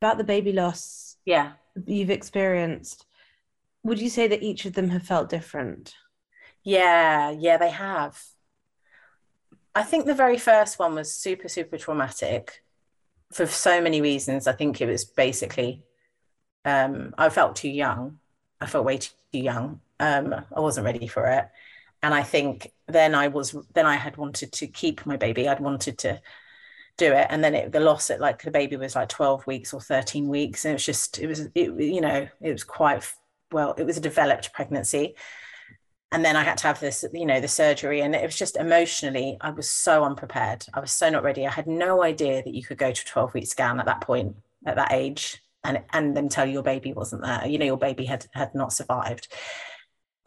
About 0.00 0.16
the 0.16 0.24
baby 0.24 0.52
loss 0.52 1.16
yeah. 1.24 1.52
you've 1.86 2.10
experienced 2.10 3.04
would 3.82 4.00
you 4.00 4.10
say 4.10 4.26
that 4.26 4.42
each 4.42 4.64
of 4.64 4.72
them 4.72 4.88
have 4.90 5.02
felt 5.02 5.28
different? 5.28 5.94
Yeah 6.62 7.30
yeah 7.30 7.58
they 7.58 7.70
have. 7.70 8.22
I 9.74 9.82
think 9.82 10.06
the 10.06 10.14
very 10.14 10.38
first 10.38 10.78
one 10.78 10.94
was 10.94 11.12
super 11.12 11.48
super 11.48 11.76
traumatic 11.76 12.62
for 13.32 13.46
so 13.46 13.80
many 13.80 14.00
reasons 14.00 14.46
i 14.46 14.52
think 14.52 14.80
it 14.80 14.86
was 14.86 15.04
basically 15.04 15.82
um, 16.64 17.14
i 17.18 17.28
felt 17.28 17.56
too 17.56 17.68
young 17.68 18.18
I 18.60 18.66
felt 18.66 18.84
way 18.84 18.98
too 18.98 19.12
young. 19.32 19.80
Um, 20.00 20.34
I 20.54 20.60
wasn't 20.60 20.86
ready 20.86 21.06
for 21.06 21.26
it. 21.26 21.48
And 22.02 22.14
I 22.14 22.22
think 22.22 22.72
then 22.88 23.14
I 23.14 23.28
was, 23.28 23.56
then 23.74 23.86
I 23.86 23.96
had 23.96 24.16
wanted 24.16 24.52
to 24.52 24.66
keep 24.66 25.04
my 25.06 25.16
baby. 25.16 25.48
I'd 25.48 25.60
wanted 25.60 25.98
to 25.98 26.20
do 26.96 27.12
it. 27.12 27.26
And 27.30 27.42
then 27.42 27.54
it, 27.54 27.72
the 27.72 27.80
loss 27.80 28.10
at 28.10 28.20
like 28.20 28.42
the 28.42 28.50
baby 28.50 28.76
was 28.76 28.94
like 28.94 29.08
12 29.08 29.46
weeks 29.46 29.72
or 29.74 29.80
13 29.80 30.28
weeks. 30.28 30.64
And 30.64 30.72
it 30.72 30.74
was 30.74 30.84
just, 30.84 31.18
it 31.18 31.26
was, 31.26 31.40
it, 31.54 31.80
you 31.80 32.00
know, 32.00 32.28
it 32.40 32.52
was 32.52 32.64
quite, 32.64 33.10
well, 33.50 33.74
it 33.76 33.84
was 33.84 33.96
a 33.96 34.00
developed 34.00 34.52
pregnancy. 34.52 35.14
And 36.16 36.24
then 36.24 36.34
I 36.34 36.44
had 36.44 36.56
to 36.58 36.66
have 36.68 36.80
this, 36.80 37.04
you 37.12 37.26
know, 37.26 37.40
the 37.40 37.46
surgery. 37.46 38.00
And 38.00 38.14
it 38.14 38.24
was 38.24 38.38
just 38.38 38.56
emotionally, 38.56 39.36
I 39.42 39.50
was 39.50 39.68
so 39.68 40.02
unprepared. 40.02 40.64
I 40.72 40.80
was 40.80 40.90
so 40.90 41.10
not 41.10 41.22
ready. 41.22 41.46
I 41.46 41.50
had 41.50 41.66
no 41.66 42.02
idea 42.02 42.42
that 42.42 42.54
you 42.54 42.64
could 42.64 42.78
go 42.78 42.90
to 42.90 43.02
a 43.02 43.04
12 43.04 43.34
week 43.34 43.46
scan 43.46 43.78
at 43.78 43.84
that 43.84 44.00
point, 44.00 44.34
at 44.64 44.76
that 44.76 44.92
age 44.92 45.42
and 45.66 45.82
and 45.92 46.16
then 46.16 46.28
tell 46.28 46.46
you 46.46 46.54
your 46.54 46.62
baby 46.62 46.92
wasn't 46.92 47.22
there 47.22 47.46
you 47.46 47.58
know 47.58 47.64
your 47.64 47.76
baby 47.76 48.04
had 48.04 48.26
had 48.32 48.54
not 48.54 48.72
survived 48.72 49.28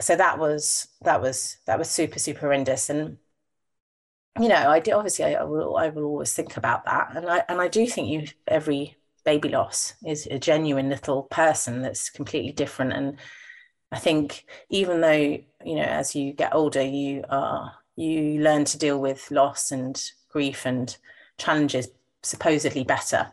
so 0.01 0.15
that 0.15 0.37
was 0.37 0.87
that 1.01 1.21
was 1.21 1.57
that 1.65 1.79
was 1.79 1.89
super 1.89 2.19
super 2.19 2.41
horrendous 2.41 2.89
and 2.89 3.17
you 4.39 4.47
know 4.47 4.69
i 4.69 4.79
do 4.79 4.91
obviously 4.91 5.25
I, 5.25 5.41
I 5.41 5.43
will 5.43 5.77
i 5.77 5.89
will 5.89 6.05
always 6.05 6.33
think 6.33 6.57
about 6.57 6.85
that 6.85 7.15
and 7.15 7.29
i 7.29 7.43
and 7.47 7.61
i 7.61 7.67
do 7.67 7.85
think 7.87 8.09
you 8.09 8.27
every 8.47 8.97
baby 9.25 9.49
loss 9.49 9.93
is 10.05 10.27
a 10.27 10.39
genuine 10.39 10.89
little 10.89 11.23
person 11.23 11.81
that's 11.81 12.09
completely 12.09 12.51
different 12.51 12.93
and 12.93 13.17
i 13.91 13.99
think 13.99 14.45
even 14.69 15.01
though 15.01 15.11
you 15.65 15.75
know 15.75 15.83
as 15.83 16.15
you 16.15 16.33
get 16.33 16.53
older 16.53 16.81
you 16.81 17.23
are 17.29 17.73
you 17.95 18.41
learn 18.41 18.65
to 18.65 18.77
deal 18.77 18.99
with 18.99 19.29
loss 19.31 19.71
and 19.71 20.11
grief 20.29 20.65
and 20.65 20.97
challenges 21.37 21.89
supposedly 22.21 22.83
better 22.83 23.31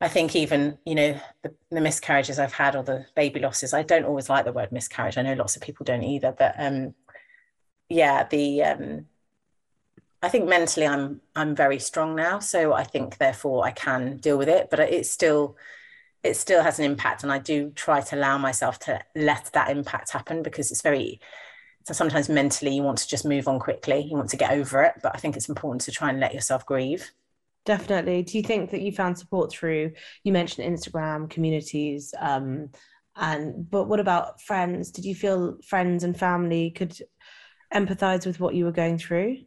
I 0.00 0.08
think 0.08 0.36
even 0.36 0.76
you 0.84 0.94
know 0.94 1.20
the, 1.42 1.54
the, 1.70 1.80
miscarriages 1.80 2.38
I've 2.38 2.52
had 2.52 2.76
or 2.76 2.82
the 2.82 3.06
baby 3.14 3.40
losses. 3.40 3.72
I 3.72 3.82
don't 3.82 4.04
always 4.04 4.28
like 4.28 4.44
the 4.44 4.52
word 4.52 4.70
miscarriage. 4.70 5.16
I 5.16 5.22
know 5.22 5.32
lots 5.32 5.56
of 5.56 5.62
people 5.62 5.84
don't 5.84 6.02
either, 6.02 6.34
but 6.36 6.54
um, 6.58 6.94
yeah, 7.88 8.26
the 8.28 8.62
um, 8.62 9.06
I 10.22 10.28
think 10.28 10.48
mentally 10.48 10.86
I'm 10.86 11.22
I'm 11.34 11.54
very 11.54 11.78
strong 11.78 12.14
now, 12.14 12.40
so 12.40 12.74
I 12.74 12.84
think 12.84 13.16
therefore 13.16 13.64
I 13.64 13.70
can 13.70 14.18
deal 14.18 14.36
with 14.36 14.48
it. 14.48 14.68
But 14.70 14.80
it's 14.80 15.10
still 15.10 15.56
it 16.26 16.36
still 16.36 16.62
has 16.62 16.78
an 16.78 16.84
impact, 16.84 17.22
and 17.22 17.32
I 17.32 17.38
do 17.38 17.70
try 17.70 18.00
to 18.00 18.16
allow 18.16 18.38
myself 18.38 18.78
to 18.80 19.00
let 19.14 19.50
that 19.54 19.70
impact 19.70 20.10
happen 20.10 20.42
because 20.42 20.70
it's 20.70 20.82
very 20.82 21.20
so 21.86 21.92
sometimes 21.92 22.28
mentally 22.28 22.74
you 22.74 22.82
want 22.82 22.98
to 22.98 23.08
just 23.08 23.24
move 23.24 23.46
on 23.46 23.60
quickly, 23.60 24.00
you 24.00 24.16
want 24.16 24.30
to 24.30 24.36
get 24.36 24.50
over 24.50 24.82
it, 24.82 24.94
but 25.04 25.14
I 25.14 25.18
think 25.18 25.36
it's 25.36 25.48
important 25.48 25.82
to 25.82 25.92
try 25.92 26.10
and 26.10 26.18
let 26.18 26.34
yourself 26.34 26.66
grieve. 26.66 27.12
Definitely. 27.64 28.24
Do 28.24 28.38
you 28.38 28.42
think 28.42 28.70
that 28.70 28.80
you 28.80 28.90
found 28.90 29.16
support 29.16 29.52
through, 29.52 29.92
you 30.24 30.32
mentioned 30.32 30.66
Instagram 30.66 31.30
communities, 31.30 32.12
um, 32.18 32.70
and 33.14 33.70
but 33.70 33.84
what 33.84 34.00
about 34.00 34.40
friends? 34.42 34.90
Did 34.90 35.04
you 35.04 35.14
feel 35.14 35.58
friends 35.64 36.02
and 36.02 36.18
family 36.18 36.70
could 36.70 36.98
empathize 37.72 38.26
with 38.26 38.40
what 38.40 38.54
you 38.54 38.64
were 38.64 38.72
going 38.72 38.98
through? 38.98 39.38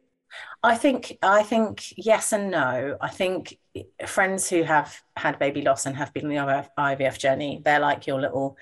I 0.63 0.75
think 0.75 1.17
I 1.21 1.43
think 1.43 1.93
yes 1.97 2.31
and 2.33 2.51
no. 2.51 2.97
I 3.01 3.09
think 3.09 3.57
friends 4.05 4.49
who 4.49 4.63
have 4.63 5.01
had 5.15 5.39
baby 5.39 5.61
loss 5.61 5.85
and 5.85 5.95
have 5.95 6.13
been 6.13 6.25
on 6.25 6.47
the 6.47 6.69
IVF 6.77 7.17
journey, 7.17 7.61
they're 7.63 7.79
like 7.79 8.07
your 8.07 8.19
little 8.19 8.57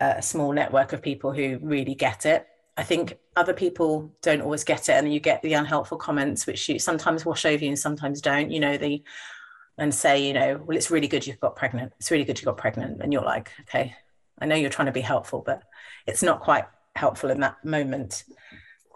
uh, 0.00 0.20
small 0.20 0.52
network 0.52 0.92
of 0.92 1.02
people 1.02 1.32
who 1.32 1.58
really 1.62 1.94
get 1.94 2.26
it. 2.26 2.46
I 2.76 2.82
think 2.82 3.16
other 3.36 3.54
people 3.54 4.14
don't 4.22 4.42
always 4.42 4.64
get 4.64 4.88
it, 4.88 4.92
and 4.92 5.12
you 5.12 5.20
get 5.20 5.42
the 5.42 5.54
unhelpful 5.54 5.98
comments, 5.98 6.46
which 6.46 6.68
you 6.68 6.78
sometimes 6.78 7.24
wash 7.24 7.44
over 7.46 7.64
you 7.64 7.70
and 7.70 7.78
sometimes 7.78 8.20
don't. 8.20 8.50
You 8.50 8.60
know 8.60 8.76
the 8.76 9.02
and 9.78 9.94
say, 9.94 10.26
you 10.26 10.32
know, 10.32 10.62
well, 10.64 10.76
it's 10.76 10.90
really 10.90 11.08
good 11.08 11.26
you've 11.26 11.40
got 11.40 11.56
pregnant. 11.56 11.92
It's 11.98 12.10
really 12.10 12.24
good 12.24 12.38
you 12.38 12.44
got 12.44 12.56
pregnant, 12.58 13.00
and 13.02 13.12
you're 13.12 13.22
like, 13.22 13.50
okay, 13.62 13.94
I 14.38 14.46
know 14.46 14.56
you're 14.56 14.70
trying 14.70 14.86
to 14.86 14.92
be 14.92 15.00
helpful, 15.00 15.42
but 15.44 15.62
it's 16.06 16.22
not 16.22 16.40
quite 16.40 16.64
helpful 16.94 17.30
in 17.30 17.40
that 17.40 17.64
moment. 17.64 18.24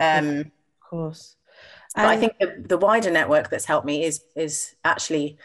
Um, 0.01 0.41
of 0.41 0.47
course. 0.89 1.37
But 1.95 2.05
I 2.07 2.17
think 2.17 2.39
the, 2.39 2.63
the 2.67 2.79
wider 2.79 3.11
network 3.11 3.51
that's 3.51 3.65
helped 3.65 3.87
me 3.87 4.05
is 4.05 4.25
is 4.37 4.75
actually 4.85 5.39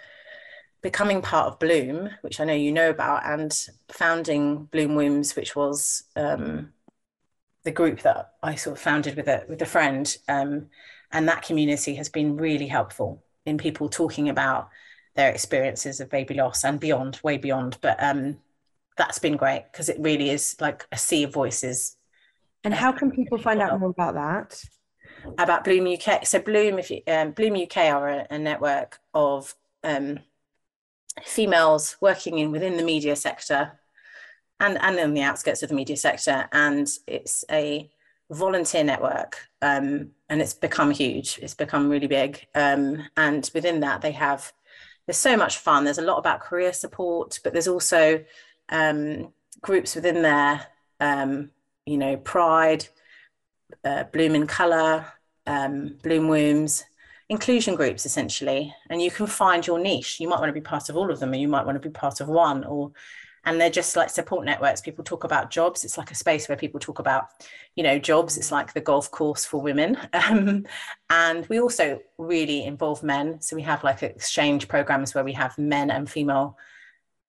becoming 0.81 1.21
part 1.21 1.47
of 1.47 1.59
Bloom, 1.59 2.11
which 2.21 2.39
I 2.39 2.45
know 2.45 2.53
you 2.53 2.71
know 2.71 2.91
about, 2.91 3.25
and 3.25 3.51
founding 3.89 4.65
Bloom 4.65 4.95
Wombs, 4.95 5.35
which 5.35 5.55
was 5.55 6.03
um, 6.15 6.71
the 7.63 7.71
group 7.71 8.01
that 8.01 8.33
I 8.43 8.53
sort 8.53 8.77
of 8.77 8.81
founded 8.81 9.15
with 9.15 9.27
a 9.27 9.43
with 9.49 9.61
a 9.63 9.65
friend, 9.65 10.15
um, 10.27 10.67
and 11.11 11.27
that 11.27 11.41
community 11.41 11.95
has 11.95 12.09
been 12.09 12.37
really 12.37 12.67
helpful 12.67 13.23
in 13.45 13.57
people 13.57 13.89
talking 13.89 14.29
about 14.29 14.69
their 15.15 15.31
experiences 15.31 15.99
of 15.99 16.09
baby 16.09 16.35
loss 16.35 16.63
and 16.63 16.79
beyond, 16.79 17.19
way 17.23 17.37
beyond. 17.37 17.77
But 17.81 18.01
um, 18.03 18.37
that's 18.97 19.19
been 19.19 19.37
great 19.37 19.65
because 19.71 19.89
it 19.89 19.97
really 19.99 20.29
is 20.29 20.55
like 20.59 20.85
a 20.91 20.97
sea 20.97 21.23
of 21.23 21.33
voices. 21.33 21.97
And 22.63 22.73
how 22.73 22.91
can 22.91 23.11
people 23.11 23.37
find 23.37 23.61
out 23.61 23.79
more 23.79 23.89
about 23.89 24.13
that? 24.15 24.63
About 25.37 25.63
Bloom 25.63 25.87
UK. 25.87 26.25
So 26.25 26.39
Bloom, 26.39 26.79
if 26.79 26.91
you, 26.91 27.01
um, 27.07 27.31
Bloom 27.31 27.55
UK 27.55 27.77
are 27.77 28.09
a, 28.09 28.27
a 28.29 28.37
network 28.37 28.99
of 29.13 29.55
um, 29.83 30.19
females 31.23 31.97
working 32.01 32.39
in 32.39 32.51
within 32.51 32.77
the 32.77 32.83
media 32.83 33.15
sector 33.15 33.79
and, 34.59 34.77
and 34.81 34.97
in 34.97 35.13
the 35.13 35.21
outskirts 35.21 35.63
of 35.63 35.69
the 35.69 35.75
media 35.75 35.97
sector. 35.97 36.47
And 36.51 36.89
it's 37.07 37.45
a 37.51 37.89
volunteer 38.31 38.83
network 38.83 39.37
um, 39.61 40.11
and 40.29 40.41
it's 40.41 40.53
become 40.53 40.91
huge. 40.91 41.39
It's 41.41 41.53
become 41.53 41.89
really 41.89 42.07
big. 42.07 42.45
Um, 42.55 43.07
and 43.17 43.49
within 43.53 43.81
that, 43.81 44.01
they 44.01 44.11
have, 44.11 44.51
there's 45.05 45.17
so 45.17 45.37
much 45.37 45.57
fun. 45.57 45.83
There's 45.83 45.97
a 45.97 46.03
lot 46.03 46.17
about 46.17 46.41
career 46.41 46.73
support, 46.73 47.39
but 47.43 47.53
there's 47.53 47.67
also 47.67 48.23
um, 48.69 49.31
groups 49.61 49.95
within 49.95 50.21
there, 50.21 50.65
um, 50.99 51.51
you 51.85 51.97
know, 51.97 52.17
Pride, 52.17 52.87
uh, 53.85 54.03
Bloom 54.11 54.35
in 54.35 54.47
Colour, 54.47 55.05
um, 55.47 55.97
Bloom 56.03 56.27
Wombs, 56.27 56.83
inclusion 57.29 57.75
groups 57.75 58.05
essentially. 58.05 58.73
And 58.89 59.01
you 59.01 59.11
can 59.11 59.27
find 59.27 59.65
your 59.65 59.79
niche. 59.79 60.19
You 60.19 60.27
might 60.27 60.39
want 60.39 60.49
to 60.49 60.53
be 60.53 60.61
part 60.61 60.89
of 60.89 60.97
all 60.97 61.11
of 61.11 61.19
them, 61.19 61.31
or 61.31 61.35
you 61.35 61.47
might 61.47 61.65
want 61.65 61.81
to 61.81 61.89
be 61.89 61.93
part 61.93 62.21
of 62.21 62.27
one, 62.27 62.63
or 62.63 62.91
and 63.45 63.61
they're 63.61 63.69
just 63.69 63.95
like 63.95 64.09
support 64.09 64.43
networks. 64.43 64.81
People 64.81 65.03
talk 65.03 65.23
about 65.23 65.51
jobs. 65.51 65.85
It's 65.85 65.97
like 65.97 66.09
a 66.09 66.15
space 66.15 66.49
where 66.49 66.57
people 66.57 66.79
talk 66.79 66.99
about 66.99 67.27
you 67.75 67.83
know 67.83 67.99
jobs. 67.99 68.37
It's 68.37 68.51
like 68.51 68.73
the 68.73 68.81
golf 68.81 69.11
course 69.11 69.45
for 69.45 69.61
women. 69.61 69.97
Um, 70.13 70.65
and 71.09 71.45
we 71.47 71.59
also 71.59 71.99
really 72.17 72.65
involve 72.65 73.03
men. 73.03 73.39
So 73.41 73.55
we 73.55 73.61
have 73.61 73.83
like 73.83 74.01
exchange 74.01 74.67
programs 74.67 75.13
where 75.13 75.23
we 75.23 75.33
have 75.33 75.57
men 75.57 75.91
and 75.91 76.09
female 76.09 76.57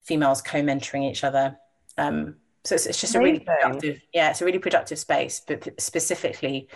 females 0.03 0.41
co-mentoring 0.41 1.09
each 1.09 1.23
other. 1.23 1.57
Um, 1.97 2.37
so 2.67 2.75
it's, 2.75 2.85
it's 2.85 2.99
just 2.99 3.15
Amazing. 3.15 3.27
a 3.29 3.33
really 3.33 3.45
productive 3.45 4.01
yeah 4.13 4.29
it's 4.29 4.41
a 4.41 4.45
really 4.45 4.59
productive 4.59 4.99
space 4.99 5.41
but 5.45 5.67
specifically 5.79 6.67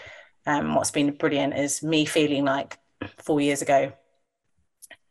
um, 0.48 0.74
what's 0.74 0.92
been 0.92 1.12
brilliant 1.12 1.56
is 1.56 1.84
me 1.84 2.06
feeling 2.06 2.46
like 2.46 2.78
four 3.18 3.42
years 3.42 3.62
ago 3.62 3.92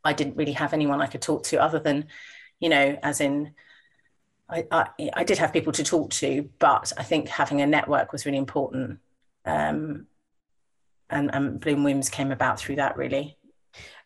i 0.05 0.13
didn't 0.13 0.37
really 0.37 0.53
have 0.53 0.73
anyone 0.73 1.01
i 1.01 1.07
could 1.07 1.23
talk 1.23 1.45
to 1.45 1.63
other 1.63 1.79
than 1.79 2.07
you 2.61 2.69
know 2.69 2.99
as 3.03 3.21
in 3.21 3.53
I, 4.51 4.67
I, 4.71 5.11
I 5.15 5.25
did 5.25 5.39
have 5.39 5.53
people 5.53 5.73
to 5.75 5.85
talk 5.85 6.11
to, 6.15 6.49
but 6.59 6.93
I 6.99 7.05
think 7.05 7.29
having 7.29 7.61
a 7.61 7.67
network 7.67 8.11
was 8.11 8.27
really 8.27 8.39
important. 8.39 8.99
Um, 9.45 10.07
and, 11.09 11.33
and 11.33 11.61
Bloom 11.61 12.03
came 12.03 12.33
about 12.33 12.59
through 12.59 12.77
that, 12.77 12.97
really. 12.97 13.37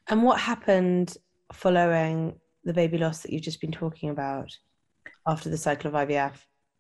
And 0.09 0.23
what 0.23 0.39
happened 0.39 1.17
following 1.53 2.39
the 2.65 2.73
baby 2.73 2.99
loss 2.99 3.21
that 3.21 3.33
you've 3.33 3.43
just 3.43 3.61
been 3.61 3.73
talking 3.73 4.11
about 4.11 4.51
after 5.27 5.49
the 5.49 5.57
cycle 5.57 5.89
of 5.89 6.09
IVF? 6.09 6.35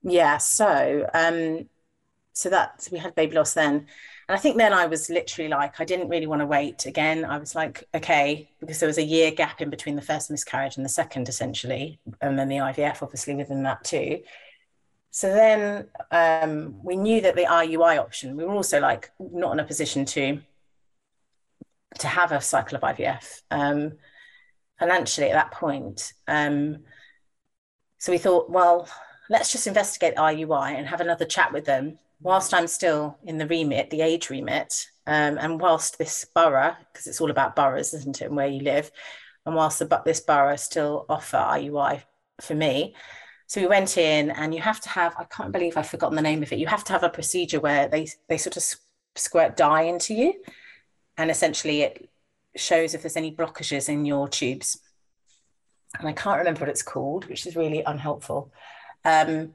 Yeah, 0.04 0.36
so 0.38 1.08
um, 1.14 1.68
so 2.34 2.50
that 2.50 2.88
we 2.92 2.98
had 2.98 3.14
baby 3.14 3.34
loss 3.36 3.54
then, 3.54 3.86
and 4.28 4.36
I 4.36 4.38
think 4.38 4.56
then 4.56 4.72
I 4.72 4.86
was 4.86 5.10
literally 5.10 5.48
like, 5.48 5.80
I 5.80 5.84
didn't 5.84 6.08
really 6.08 6.26
want 6.26 6.42
to 6.42 6.46
wait 6.46 6.86
again. 6.86 7.24
I 7.24 7.38
was 7.38 7.54
like, 7.54 7.84
okay, 7.94 8.50
because 8.60 8.80
there 8.80 8.86
was 8.86 8.98
a 8.98 9.04
year 9.04 9.30
gap 9.30 9.60
in 9.60 9.70
between 9.70 9.96
the 9.96 10.02
first 10.02 10.30
miscarriage 10.30 10.76
and 10.76 10.84
the 10.84 10.90
second, 10.90 11.28
essentially, 11.28 11.98
and 12.20 12.38
then 12.38 12.48
the 12.48 12.56
IVF, 12.56 13.02
obviously, 13.02 13.34
within 13.34 13.62
that 13.64 13.84
too. 13.84 14.20
So 15.10 15.28
then 15.32 15.88
um, 16.10 16.82
we 16.82 16.96
knew 16.96 17.20
that 17.22 17.36
the 17.36 17.44
IUI 17.44 17.98
option, 17.98 18.36
we 18.36 18.44
were 18.44 18.54
also 18.54 18.80
like 18.80 19.10
not 19.18 19.52
in 19.52 19.60
a 19.60 19.64
position 19.64 20.04
to 20.06 20.40
to 22.00 22.08
have 22.08 22.32
a 22.32 22.40
cycle 22.40 22.76
of 22.76 22.82
IVF 22.82 23.42
um, 23.50 23.92
financially 24.78 25.30
at 25.30 25.34
that 25.34 25.52
point. 25.52 26.12
Um, 26.26 26.78
so 27.98 28.12
we 28.12 28.18
thought, 28.18 28.50
well, 28.50 28.88
let's 29.30 29.52
just 29.52 29.66
investigate 29.66 30.16
IUI 30.16 30.72
and 30.72 30.86
have 30.86 31.00
another 31.00 31.24
chat 31.24 31.52
with 31.52 31.64
them 31.64 31.98
whilst 32.20 32.54
I'm 32.54 32.66
still 32.66 33.18
in 33.24 33.38
the 33.38 33.46
remit, 33.46 33.90
the 33.90 34.00
age 34.00 34.30
remit, 34.30 34.86
um, 35.06 35.38
and 35.38 35.60
whilst 35.60 35.98
this 35.98 36.24
borough, 36.34 36.74
because 36.92 37.06
it's 37.06 37.20
all 37.20 37.30
about 37.30 37.56
boroughs, 37.56 37.92
isn't 37.92 38.20
it, 38.20 38.26
and 38.26 38.36
where 38.36 38.46
you 38.46 38.60
live, 38.60 38.90
and 39.44 39.54
whilst 39.54 39.78
the, 39.78 40.02
this 40.04 40.20
borough 40.20 40.56
still 40.56 41.04
offer 41.08 41.36
IUI 41.36 42.02
for 42.40 42.54
me, 42.54 42.94
so 43.46 43.60
we 43.60 43.66
went 43.66 43.98
in, 43.98 44.30
and 44.30 44.54
you 44.54 44.62
have 44.62 44.80
to 44.80 44.88
have, 44.88 45.14
I 45.18 45.24
can't 45.24 45.52
believe 45.52 45.76
I've 45.76 45.86
forgotten 45.86 46.16
the 46.16 46.22
name 46.22 46.42
of 46.42 46.50
it, 46.52 46.58
you 46.58 46.66
have 46.66 46.84
to 46.84 46.92
have 46.92 47.02
a 47.02 47.10
procedure 47.10 47.60
where 47.60 47.88
they, 47.88 48.08
they 48.28 48.38
sort 48.38 48.56
of 48.56 48.64
squirt 49.16 49.56
dye 49.56 49.82
into 49.82 50.14
you, 50.14 50.34
and 51.18 51.30
essentially 51.30 51.82
it 51.82 52.08
shows 52.56 52.94
if 52.94 53.02
there's 53.02 53.16
any 53.16 53.34
blockages 53.34 53.88
in 53.88 54.04
your 54.04 54.28
tubes. 54.28 54.78
And 55.98 56.08
I 56.08 56.12
can't 56.12 56.38
remember 56.38 56.60
what 56.60 56.68
it's 56.68 56.82
called, 56.82 57.26
which 57.26 57.46
is 57.46 57.54
really 57.54 57.82
unhelpful. 57.84 58.52
Um, 59.04 59.54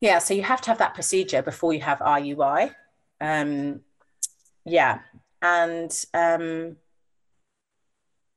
yeah, 0.00 0.18
so 0.18 0.34
you 0.34 0.42
have 0.42 0.60
to 0.62 0.70
have 0.70 0.78
that 0.78 0.94
procedure 0.94 1.42
before 1.42 1.72
you 1.72 1.80
have 1.80 1.98
IUI. 2.00 2.74
Um, 3.20 3.80
yeah, 4.64 5.00
and 5.42 5.92
um, 6.14 6.76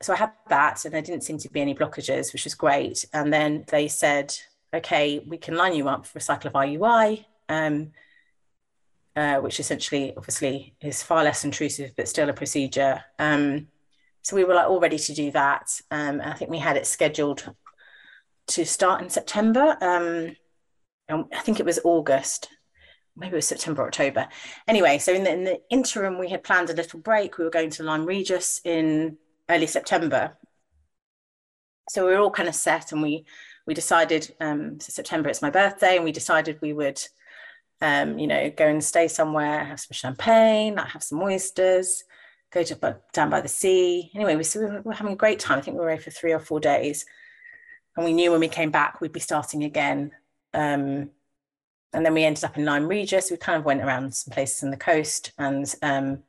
so 0.01 0.13
I 0.13 0.17
had 0.17 0.33
that, 0.49 0.85
and 0.85 0.93
there 0.93 1.01
didn't 1.01 1.23
seem 1.23 1.37
to 1.39 1.49
be 1.49 1.61
any 1.61 1.73
blockages, 1.75 2.33
which 2.33 2.43
was 2.43 2.55
great. 2.55 3.05
And 3.13 3.33
then 3.33 3.65
they 3.69 3.87
said, 3.87 4.35
okay, 4.73 5.19
we 5.25 5.37
can 5.37 5.55
line 5.55 5.73
you 5.75 5.87
up 5.89 6.05
for 6.05 6.19
a 6.19 6.21
cycle 6.21 6.49
of 6.49 6.53
IUI. 6.53 7.25
um, 7.49 7.91
uh, 9.15 9.37
which 9.37 9.59
essentially, 9.59 10.13
obviously, 10.17 10.75
is 10.81 11.01
far 11.01 11.23
less 11.23 11.45
intrusive, 11.45 11.91
but 11.95 12.07
still 12.07 12.29
a 12.29 12.33
procedure. 12.33 13.03
Um, 13.17 13.67
so 14.21 14.35
we 14.35 14.43
were 14.43 14.55
like 14.55 14.67
all 14.67 14.79
ready 14.79 14.97
to 14.97 15.13
do 15.13 15.31
that. 15.31 15.79
Um, 15.91 16.21
I 16.21 16.33
think 16.33 16.51
we 16.51 16.59
had 16.59 16.77
it 16.77 16.87
scheduled 16.87 17.53
to 18.47 18.65
start 18.65 19.01
in 19.01 19.09
September. 19.09 19.77
Um, 19.81 20.35
I 21.09 21.39
think 21.39 21.59
it 21.59 21.65
was 21.65 21.79
August, 21.83 22.49
maybe 23.15 23.33
it 23.33 23.35
was 23.35 23.47
September, 23.47 23.85
October. 23.85 24.27
Anyway, 24.67 24.97
so 24.97 25.13
in 25.13 25.23
the, 25.23 25.31
in 25.31 25.43
the 25.43 25.61
interim, 25.69 26.19
we 26.19 26.29
had 26.29 26.43
planned 26.43 26.69
a 26.69 26.73
little 26.73 26.99
break. 26.99 27.37
We 27.37 27.43
were 27.43 27.49
going 27.49 27.69
to 27.71 27.83
Lyme 27.83 28.05
Regis 28.05 28.61
in 28.63 29.17
early 29.49 29.67
September. 29.67 30.37
So 31.89 32.05
we 32.05 32.13
were 32.13 32.19
all 32.19 32.31
kind 32.31 32.49
of 32.49 32.55
set, 32.55 32.91
and 32.91 33.01
we 33.01 33.25
we 33.67 33.73
decided 33.73 34.33
um, 34.41 34.79
so 34.79 34.91
September 34.91 35.29
it's 35.29 35.41
my 35.41 35.49
birthday, 35.49 35.95
and 35.95 36.05
we 36.05 36.11
decided 36.11 36.59
we 36.61 36.73
would, 36.73 37.01
um, 37.81 38.17
you 38.17 38.27
know, 38.27 38.49
go 38.49 38.67
and 38.67 38.83
stay 38.83 39.07
somewhere, 39.07 39.63
have 39.63 39.79
some 39.79 39.93
champagne, 39.93 40.77
have 40.77 41.03
some 41.03 41.21
oysters, 41.21 42.03
go 42.51 42.63
to 42.63 42.97
down 43.13 43.29
by 43.29 43.41
the 43.41 43.47
sea. 43.47 44.11
Anyway, 44.15 44.35
we, 44.35 44.43
so 44.43 44.59
we 44.59 44.79
were 44.83 44.93
having 44.93 45.13
a 45.13 45.17
great 45.17 45.39
time. 45.39 45.59
I 45.59 45.61
think 45.61 45.75
we 45.75 45.81
were 45.81 45.91
away 45.91 46.01
for 46.01 46.11
three 46.11 46.33
or 46.33 46.39
four 46.39 46.59
days, 46.59 47.05
and 47.95 48.05
we 48.05 48.13
knew 48.13 48.31
when 48.31 48.39
we 48.39 48.47
came 48.47 48.71
back 48.71 49.01
we'd 49.01 49.11
be 49.11 49.19
starting 49.19 49.63
again 49.63 50.11
um, 50.53 51.09
and 51.95 52.05
then 52.05 52.13
we 52.13 52.25
ended 52.25 52.43
up 52.43 52.57
in 52.57 52.65
Lyme 52.65 52.89
Regis. 52.89 53.31
We 53.31 53.37
kind 53.37 53.57
of 53.57 53.63
went 53.63 53.81
around 53.81 54.13
some 54.13 54.33
places 54.33 54.63
on 54.63 54.69
the 54.69 54.77
coast 54.77 55.31
and 55.37 55.73
um, 55.81 56.23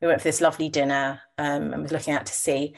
we 0.00 0.08
went 0.08 0.20
for 0.20 0.28
this 0.28 0.40
lovely 0.40 0.70
dinner 0.70 1.20
um, 1.36 1.74
and 1.74 1.82
was 1.82 1.92
looking 1.92 2.14
out 2.14 2.24
to 2.24 2.32
sea. 2.32 2.74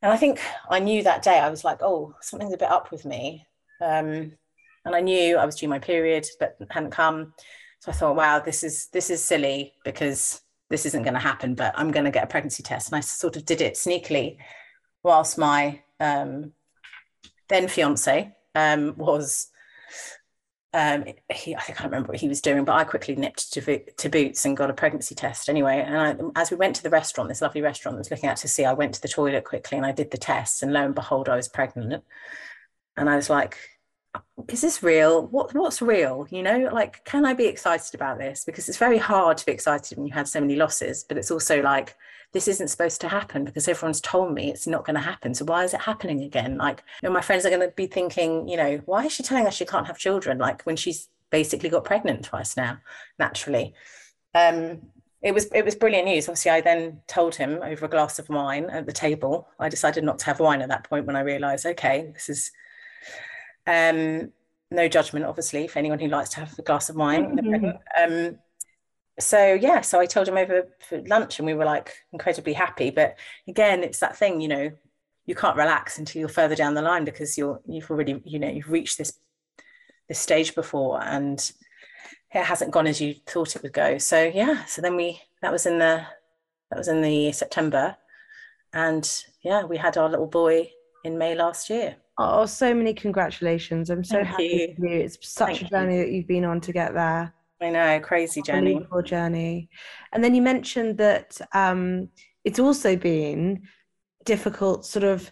And 0.00 0.10
I 0.10 0.16
think 0.16 0.40
I 0.70 0.78
knew 0.78 1.02
that 1.02 1.22
day, 1.22 1.38
I 1.38 1.50
was 1.50 1.64
like, 1.64 1.78
oh, 1.82 2.14
something's 2.22 2.54
a 2.54 2.58
bit 2.58 2.70
up 2.70 2.90
with 2.90 3.04
me. 3.04 3.46
Um, 3.82 4.32
and 4.86 4.94
I 4.94 5.00
knew 5.00 5.36
I 5.36 5.44
was 5.44 5.56
due 5.56 5.68
my 5.68 5.78
period, 5.78 6.26
but 6.40 6.56
hadn't 6.70 6.92
come. 6.92 7.34
So 7.80 7.90
I 7.90 7.94
thought, 7.94 8.16
wow, 8.16 8.38
this 8.38 8.64
is 8.64 8.88
this 8.92 9.10
is 9.10 9.22
silly 9.22 9.74
because 9.84 10.40
this 10.70 10.86
isn't 10.86 11.02
going 11.02 11.14
to 11.14 11.20
happen, 11.20 11.54
but 11.54 11.74
I'm 11.76 11.90
going 11.90 12.06
to 12.06 12.10
get 12.10 12.24
a 12.24 12.28
pregnancy 12.28 12.62
test. 12.62 12.88
And 12.88 12.96
I 12.96 13.00
sort 13.00 13.36
of 13.36 13.44
did 13.44 13.60
it 13.60 13.74
sneakily 13.74 14.38
whilst 15.02 15.36
my 15.36 15.82
um, 16.00 16.52
then 17.48 17.68
fiance 17.68 18.32
um, 18.54 18.94
was 18.96 19.48
um, 20.76 21.04
he, 21.32 21.56
I 21.56 21.60
can't 21.60 21.84
remember 21.84 22.08
what 22.08 22.20
he 22.20 22.28
was 22.28 22.42
doing, 22.42 22.64
but 22.64 22.74
I 22.74 22.84
quickly 22.84 23.16
nipped 23.16 23.50
to, 23.54 23.78
to 23.80 24.08
Boots 24.10 24.44
and 24.44 24.56
got 24.56 24.68
a 24.68 24.74
pregnancy 24.74 25.14
test 25.14 25.48
anyway. 25.48 25.82
And 25.86 25.96
I, 25.96 26.40
as 26.40 26.50
we 26.50 26.58
went 26.58 26.76
to 26.76 26.82
the 26.82 26.90
restaurant, 26.90 27.30
this 27.30 27.40
lovely 27.40 27.62
restaurant 27.62 27.96
that 27.96 28.00
was 28.00 28.10
looking 28.10 28.28
out 28.28 28.36
to 28.38 28.48
sea, 28.48 28.66
I 28.66 28.74
went 28.74 28.92
to 28.94 29.00
the 29.00 29.08
toilet 29.08 29.44
quickly 29.44 29.78
and 29.78 29.86
I 29.86 29.92
did 29.92 30.10
the 30.10 30.18
test. 30.18 30.62
And 30.62 30.74
lo 30.74 30.84
and 30.84 30.94
behold, 30.94 31.30
I 31.30 31.36
was 31.36 31.48
pregnant. 31.48 32.04
And 32.94 33.08
I 33.08 33.16
was 33.16 33.30
like, 33.30 33.56
is 34.48 34.60
this 34.60 34.82
real? 34.82 35.26
What 35.26 35.54
what's 35.54 35.80
real? 35.80 36.26
You 36.30 36.42
know, 36.42 36.68
like, 36.72 37.04
can 37.04 37.24
I 37.24 37.32
be 37.32 37.46
excited 37.46 37.94
about 37.94 38.18
this? 38.18 38.44
Because 38.44 38.68
it's 38.68 38.78
very 38.78 38.98
hard 38.98 39.38
to 39.38 39.46
be 39.46 39.52
excited 39.52 39.96
when 39.96 40.06
you 40.06 40.12
had 40.12 40.28
so 40.28 40.40
many 40.40 40.56
losses, 40.56 41.04
but 41.04 41.16
it's 41.16 41.30
also 41.30 41.62
like 41.62 41.96
this 42.32 42.48
isn't 42.48 42.68
supposed 42.68 43.00
to 43.00 43.08
happen 43.08 43.44
because 43.44 43.68
everyone's 43.68 44.00
told 44.00 44.34
me 44.34 44.50
it's 44.50 44.66
not 44.66 44.84
going 44.84 44.96
to 44.96 45.00
happen. 45.00 45.34
So 45.34 45.44
why 45.44 45.64
is 45.64 45.74
it 45.74 45.80
happening 45.80 46.22
again? 46.22 46.58
Like, 46.58 46.82
you 47.02 47.08
know, 47.08 47.12
my 47.12 47.20
friends 47.20 47.46
are 47.46 47.50
going 47.50 47.60
to 47.62 47.72
be 47.74 47.86
thinking, 47.86 48.48
you 48.48 48.56
know, 48.56 48.80
why 48.84 49.04
is 49.04 49.12
she 49.12 49.22
telling 49.22 49.46
us 49.46 49.54
she 49.54 49.64
can't 49.64 49.86
have 49.86 49.98
children? 49.98 50.38
Like 50.38 50.62
when 50.62 50.76
she's 50.76 51.08
basically 51.30 51.68
got 51.68 51.84
pregnant 51.84 52.24
twice 52.24 52.56
now, 52.56 52.78
naturally. 53.18 53.74
Um, 54.34 54.82
it 55.22 55.32
was 55.32 55.46
it 55.46 55.64
was 55.64 55.74
brilliant 55.74 56.06
news. 56.06 56.28
Obviously, 56.28 56.50
I 56.50 56.60
then 56.60 57.00
told 57.06 57.34
him 57.34 57.58
over 57.62 57.86
a 57.86 57.88
glass 57.88 58.18
of 58.18 58.28
wine 58.28 58.70
at 58.70 58.86
the 58.86 58.92
table. 58.92 59.48
I 59.58 59.68
decided 59.68 60.04
not 60.04 60.18
to 60.20 60.26
have 60.26 60.40
wine 60.40 60.62
at 60.62 60.68
that 60.68 60.88
point 60.88 61.06
when 61.06 61.16
I 61.16 61.20
realised, 61.20 61.66
okay, 61.66 62.10
this 62.12 62.28
is 62.28 62.52
um, 63.66 64.30
no 64.70 64.88
judgment, 64.88 65.24
obviously, 65.24 65.66
for 65.68 65.78
anyone 65.78 65.98
who 65.98 66.08
likes 66.08 66.30
to 66.30 66.40
have 66.40 66.58
a 66.58 66.62
glass 66.62 66.88
of 66.88 66.96
wine. 66.96 67.36
Mm-hmm. 67.36 68.02
Um, 68.02 68.38
so 69.18 69.54
yeah, 69.54 69.80
so 69.80 69.98
I 69.98 70.06
told 70.06 70.28
him 70.28 70.36
over 70.36 70.68
for 70.88 71.00
lunch, 71.02 71.38
and 71.38 71.46
we 71.46 71.54
were 71.54 71.64
like 71.64 71.94
incredibly 72.12 72.52
happy. 72.52 72.90
But 72.90 73.16
again, 73.48 73.82
it's 73.82 74.00
that 74.00 74.16
thing, 74.16 74.40
you 74.40 74.48
know, 74.48 74.70
you 75.24 75.34
can't 75.34 75.56
relax 75.56 75.98
until 75.98 76.20
you're 76.20 76.28
further 76.28 76.54
down 76.54 76.74
the 76.74 76.82
line 76.82 77.04
because 77.04 77.36
you're 77.38 77.60
you've 77.66 77.90
already, 77.90 78.20
you 78.24 78.38
know, 78.38 78.48
you've 78.48 78.70
reached 78.70 78.98
this 78.98 79.18
this 80.08 80.18
stage 80.18 80.54
before, 80.54 81.02
and 81.02 81.52
it 82.32 82.44
hasn't 82.44 82.72
gone 82.72 82.86
as 82.86 83.00
you 83.00 83.14
thought 83.26 83.56
it 83.56 83.62
would 83.62 83.72
go. 83.72 83.98
So 83.98 84.22
yeah, 84.22 84.64
so 84.66 84.82
then 84.82 84.96
we 84.96 85.20
that 85.42 85.52
was 85.52 85.66
in 85.66 85.78
the 85.78 86.04
that 86.70 86.78
was 86.78 86.88
in 86.88 87.00
the 87.00 87.32
September, 87.32 87.96
and 88.72 89.24
yeah, 89.42 89.64
we 89.64 89.78
had 89.78 89.96
our 89.96 90.08
little 90.08 90.26
boy 90.26 90.70
in 91.04 91.16
May 91.16 91.34
last 91.34 91.70
year. 91.70 91.96
Oh, 92.18 92.46
so 92.46 92.74
many 92.74 92.94
congratulations. 92.94 93.90
I'm 93.90 94.04
so 94.04 94.16
Thank 94.16 94.28
happy 94.28 94.44
you. 94.44 94.74
for 94.74 94.86
you. 94.86 95.00
It's 95.00 95.18
such 95.28 95.48
Thank 95.48 95.60
a 95.60 95.64
you. 95.64 95.70
journey 95.70 95.98
that 95.98 96.10
you've 96.10 96.26
been 96.26 96.44
on 96.44 96.60
to 96.62 96.72
get 96.72 96.94
there. 96.94 97.32
I 97.60 97.70
know, 97.70 98.00
crazy 98.00 98.42
journey. 98.42 98.86
Journey. 99.04 99.68
And 100.12 100.22
then 100.22 100.34
you 100.34 100.42
mentioned 100.42 100.98
that 100.98 101.40
um, 101.54 102.08
it's 102.44 102.58
also 102.58 102.96
been 102.96 103.62
difficult 104.24 104.84
sort 104.84 105.04
of 105.04 105.30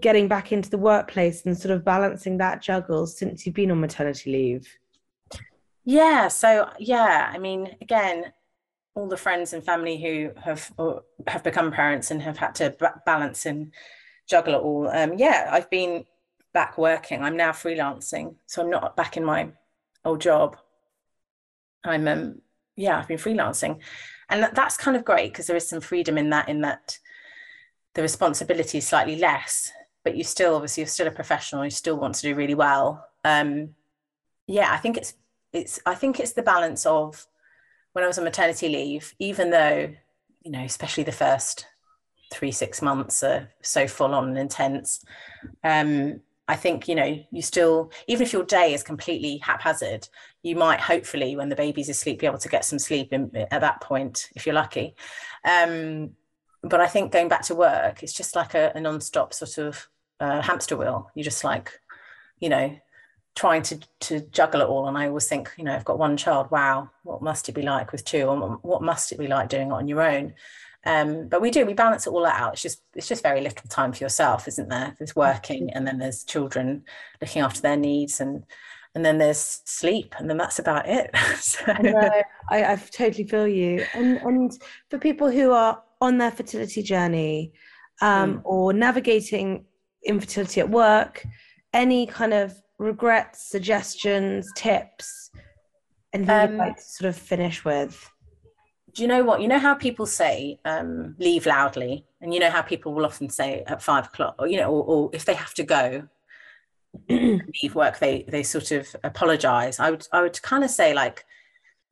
getting 0.00 0.28
back 0.28 0.52
into 0.52 0.70
the 0.70 0.78
workplace 0.78 1.44
and 1.44 1.58
sort 1.58 1.74
of 1.74 1.84
balancing 1.84 2.38
that 2.38 2.62
juggle 2.62 3.06
since 3.06 3.44
you've 3.44 3.54
been 3.54 3.70
on 3.70 3.80
maternity 3.80 4.32
leave. 4.32 4.78
Yeah, 5.84 6.28
so 6.28 6.70
yeah, 6.78 7.30
I 7.32 7.38
mean, 7.38 7.76
again, 7.80 8.32
all 8.94 9.08
the 9.08 9.16
friends 9.16 9.52
and 9.52 9.64
family 9.64 10.00
who 10.00 10.30
have 10.42 10.70
or 10.78 11.02
have 11.26 11.42
become 11.42 11.72
parents 11.72 12.10
and 12.10 12.22
have 12.22 12.38
had 12.38 12.54
to 12.56 12.74
b- 12.78 12.86
balance 13.06 13.46
and 13.46 13.72
juggle 14.28 14.54
it 14.54 14.58
all. 14.58 14.88
Um, 14.88 15.14
yeah, 15.18 15.48
I've 15.50 15.70
been 15.70 16.04
back 16.52 16.78
working. 16.78 17.22
I'm 17.22 17.36
now 17.36 17.50
freelancing, 17.50 18.36
so 18.46 18.62
I'm 18.62 18.70
not 18.70 18.96
back 18.96 19.16
in 19.16 19.24
my 19.24 19.48
old 20.04 20.20
job. 20.20 20.56
I'm 21.84 22.08
um 22.08 22.40
yeah, 22.76 22.98
I've 22.98 23.08
been 23.08 23.18
freelancing, 23.18 23.78
and 24.28 24.42
that, 24.42 24.54
that's 24.54 24.76
kind 24.76 24.96
of 24.96 25.04
great 25.04 25.32
because 25.32 25.46
there 25.46 25.56
is 25.56 25.68
some 25.68 25.80
freedom 25.80 26.16
in 26.16 26.30
that. 26.30 26.48
In 26.48 26.60
that, 26.62 26.98
the 27.94 28.02
responsibility 28.02 28.78
is 28.78 28.86
slightly 28.86 29.16
less, 29.16 29.72
but 30.04 30.16
you 30.16 30.24
still 30.24 30.54
obviously 30.54 30.82
you're 30.82 30.88
still 30.88 31.08
a 31.08 31.12
professional. 31.12 31.64
You 31.64 31.70
still 31.70 31.98
want 31.98 32.14
to 32.16 32.22
do 32.22 32.34
really 32.34 32.54
well. 32.54 33.06
Um, 33.24 33.74
yeah, 34.46 34.72
I 34.72 34.78
think 34.78 34.96
it's 34.96 35.14
it's 35.52 35.80
I 35.86 35.94
think 35.94 36.20
it's 36.20 36.32
the 36.32 36.42
balance 36.42 36.86
of 36.86 37.26
when 37.92 38.04
I 38.04 38.06
was 38.06 38.18
on 38.18 38.24
maternity 38.24 38.68
leave, 38.68 39.14
even 39.18 39.50
though, 39.50 39.92
you 40.42 40.50
know, 40.50 40.62
especially 40.62 41.04
the 41.04 41.12
first 41.12 41.66
three, 42.32 42.52
six 42.52 42.80
months 42.80 43.22
are 43.22 43.48
so 43.62 43.86
full 43.86 44.14
on 44.14 44.28
and 44.28 44.38
intense. 44.38 45.04
Um, 45.64 46.20
I 46.46 46.56
think, 46.56 46.88
you 46.88 46.94
know, 46.94 47.24
you 47.30 47.42
still, 47.42 47.90
even 48.06 48.24
if 48.24 48.32
your 48.32 48.44
day 48.44 48.72
is 48.74 48.82
completely 48.82 49.38
haphazard, 49.38 50.08
you 50.42 50.56
might 50.56 50.80
hopefully, 50.80 51.36
when 51.36 51.48
the 51.48 51.56
baby's 51.56 51.88
asleep, 51.88 52.20
be 52.20 52.26
able 52.26 52.38
to 52.38 52.48
get 52.48 52.64
some 52.64 52.78
sleep 52.78 53.12
in, 53.12 53.30
at 53.50 53.60
that 53.60 53.80
point, 53.80 54.28
if 54.34 54.46
you're 54.46 54.54
lucky. 54.54 54.94
Um, 55.44 56.12
but 56.62 56.80
I 56.80 56.86
think 56.86 57.12
going 57.12 57.28
back 57.28 57.42
to 57.42 57.54
work, 57.54 58.02
it's 58.02 58.12
just 58.12 58.36
like 58.36 58.54
a, 58.54 58.72
a 58.74 58.80
non-stop 58.80 59.32
sort 59.34 59.58
of 59.58 59.88
uh, 60.18 60.42
hamster 60.42 60.76
wheel. 60.76 61.10
You're 61.14 61.24
just 61.24 61.44
like, 61.44 61.72
you 62.38 62.48
know, 62.48 62.76
trying 63.34 63.62
to 63.62 63.78
to 64.00 64.20
juggle 64.20 64.60
it 64.60 64.68
all. 64.68 64.88
And 64.88 64.98
i 64.98 65.06
always 65.06 65.28
think 65.28 65.52
you 65.56 65.64
know 65.64 65.74
i've 65.74 65.84
got 65.84 65.98
one 65.98 66.16
child. 66.16 66.50
Wow 66.50 66.90
what 67.04 67.22
must 67.22 67.48
it 67.48 67.52
be 67.52 67.62
like 67.62 67.92
with 67.92 68.04
two? 68.04 68.30
And 68.30 68.58
what 68.62 68.82
must 68.82 69.12
it 69.12 69.18
be 69.18 69.26
like 69.26 69.48
doing 69.48 69.68
it 69.68 69.72
on 69.72 69.88
your 69.88 70.02
own? 70.02 70.34
Um, 70.84 71.28
but 71.28 71.42
we 71.42 71.50
do 71.50 71.66
we 71.66 71.74
balance 71.74 72.06
it 72.06 72.10
all 72.10 72.26
out. 72.26 72.54
It's 72.54 72.62
just 72.62 72.82
it's 72.94 73.08
just 73.08 73.22
very 73.22 73.40
little 73.40 73.68
time 73.68 73.92
for 73.92 74.02
yourself 74.04 74.48
isn't 74.48 74.68
there? 74.68 74.94
There's 74.98 75.16
working 75.16 75.70
and 75.72 75.86
then 75.86 75.98
there's 75.98 76.24
children 76.24 76.84
looking 77.20 77.42
after 77.42 77.60
their 77.60 77.76
needs 77.76 78.20
and 78.20 78.44
and 78.94 79.04
then 79.04 79.18
there's 79.18 79.62
sleep 79.64 80.14
and 80.18 80.28
then 80.28 80.36
that's 80.36 80.58
about 80.58 80.88
it 80.88 81.10
so. 81.36 81.64
I, 81.66 81.82
know, 81.82 82.10
I, 82.50 82.72
I 82.72 82.76
totally 82.76 83.24
feel 83.24 83.46
you 83.46 83.84
and 83.94 84.18
and 84.18 84.52
for 84.90 84.98
people 84.98 85.30
who 85.30 85.52
are 85.52 85.82
on 86.00 86.18
their 86.18 86.30
fertility 86.30 86.82
journey 86.82 87.52
um, 88.02 88.38
mm. 88.38 88.40
or 88.44 88.72
navigating 88.72 89.64
infertility 90.04 90.60
at 90.60 90.70
work 90.70 91.24
any 91.72 92.06
kind 92.06 92.34
of 92.34 92.60
regrets, 92.78 93.48
suggestions, 93.48 94.50
tips, 94.56 95.30
anything 96.12 96.34
um, 96.34 96.50
you'd 96.52 96.58
like 96.58 96.76
to 96.76 96.82
sort 96.82 97.08
of 97.08 97.16
finish 97.16 97.64
with? 97.64 98.10
Do 98.94 99.02
you 99.02 99.08
know 99.08 99.22
what? 99.22 99.40
You 99.40 99.46
know 99.46 99.58
how 99.58 99.74
people 99.74 100.06
say 100.06 100.58
um, 100.64 101.14
leave 101.18 101.46
loudly, 101.46 102.06
and 102.20 102.34
you 102.34 102.40
know 102.40 102.50
how 102.50 102.62
people 102.62 102.92
will 102.92 103.06
often 103.06 103.28
say 103.28 103.62
at 103.68 103.82
five 103.82 104.06
o'clock, 104.06 104.34
or 104.38 104.48
you 104.48 104.56
know, 104.56 104.70
or, 104.72 104.84
or 104.84 105.10
if 105.12 105.24
they 105.24 105.34
have 105.34 105.54
to 105.54 105.62
go 105.62 106.08
leave 107.08 107.74
work, 107.74 107.98
they 107.98 108.24
they 108.28 108.42
sort 108.42 108.70
of 108.72 108.94
apologize. 109.04 109.78
I 109.78 109.90
would 109.90 110.06
I 110.12 110.22
would 110.22 110.40
kind 110.42 110.64
of 110.64 110.70
say 110.70 110.94
like 110.94 111.24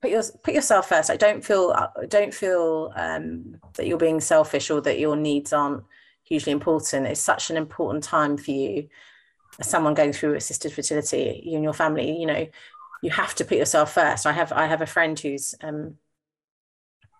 put 0.01 0.11
your 0.11 0.23
put 0.43 0.55
yourself 0.55 0.89
first. 0.89 1.11
I 1.11 1.17
don't 1.17 1.45
feel 1.45 1.75
don't 2.09 2.35
feel 2.35 2.93
um, 2.97 3.57
that 3.75 3.87
you're 3.87 3.99
being 3.99 4.21
selfish 4.21 4.71
or 4.71 4.81
that 4.83 4.99
your 4.99 5.17
needs 5.17 5.53
aren't 5.53 5.85
hugely 6.25 6.53
important. 6.53 7.07
It's 7.07 7.21
such 7.21 7.51
an 7.51 7.57
important 7.57 8.05
time 8.05 8.37
for 8.37 8.51
you 8.51 8.89
as 9.59 9.69
someone 9.69 9.95
going 9.95 10.13
through 10.13 10.35
assisted 10.35 10.73
fertility, 10.73 11.43
you 11.45 11.55
and 11.55 11.65
your 11.65 11.73
family, 11.73 12.17
you 12.19 12.27
know, 12.27 12.47
you 13.03 13.11
have 13.11 13.35
to 13.37 13.45
put 13.45 13.59
yourself 13.59 13.95
first. 13.95 14.27
I 14.27 14.33
have 14.33 14.53
I 14.53 14.67
have 14.67 14.83
a 14.83 14.87
friend 14.87 15.19
who's 15.19 15.55
um 15.63 15.97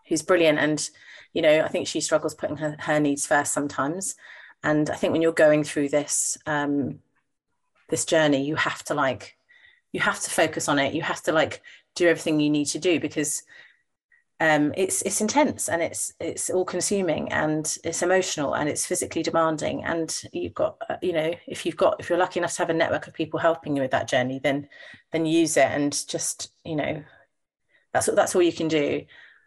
who's 0.07 0.23
brilliant 0.23 0.59
and 0.59 0.89
you 1.35 1.43
know, 1.43 1.61
I 1.61 1.69
think 1.69 1.87
she 1.87 2.01
struggles 2.01 2.35
putting 2.35 2.57
her, 2.57 2.75
her 2.79 2.99
needs 2.99 3.27
first 3.27 3.53
sometimes. 3.53 4.17
And 4.63 4.89
I 4.89 4.95
think 4.95 5.13
when 5.13 5.21
you're 5.21 5.33
going 5.33 5.65
through 5.65 5.91
this 5.91 6.39
um 6.47 7.01
this 7.89 8.05
journey, 8.05 8.45
you 8.45 8.57
have 8.57 8.83
to 8.85 8.95
like 8.95 9.37
you 9.93 10.01
have 10.01 10.21
to 10.21 10.31
focus 10.31 10.69
on 10.69 10.79
it. 10.79 10.95
You 10.95 11.03
have 11.03 11.23
to 11.23 11.33
like 11.33 11.63
do 11.95 12.09
everything 12.09 12.41
you 12.41 12.51
need 12.51 12.67
to 12.67 12.79
do 12.79 13.01
because 13.01 13.43
um, 14.41 14.73
it's 14.77 15.03
it's 15.03 15.21
intense 15.21 15.69
and 15.69 15.83
it's 15.83 16.13
it's 16.21 16.49
all 16.51 16.65
consuming 16.65 17.33
and 17.33 17.77
it's 17.83 18.03
emotional 18.03 18.55
and 18.55 18.69
it's 18.69 18.87
physically 18.87 19.23
demanding. 19.23 19.85
And 19.85 20.17
you've 20.33 20.55
got 20.55 20.77
uh, 20.89 20.97
you 21.03 21.13
know 21.13 21.33
if 21.47 21.67
you've 21.67 21.77
got 21.77 21.97
if 21.99 22.09
you're 22.09 22.19
lucky 22.19 22.39
enough 22.39 22.55
to 22.55 22.59
have 22.59 22.71
a 22.71 22.75
network 22.75 23.09
of 23.09 23.15
people 23.15 23.41
helping 23.41 23.75
you 23.75 23.83
with 23.83 23.91
that 23.91 24.09
journey 24.09 24.41
then 24.43 24.69
then 25.13 25.27
use 25.27 25.57
it 25.57 25.67
and 25.67 26.07
just 26.09 26.53
you 26.65 26.77
know 26.77 27.03
that's 27.93 28.07
that's 28.15 28.35
all 28.35 28.43
you 28.43 28.53
can 28.53 28.69
do. 28.69 29.05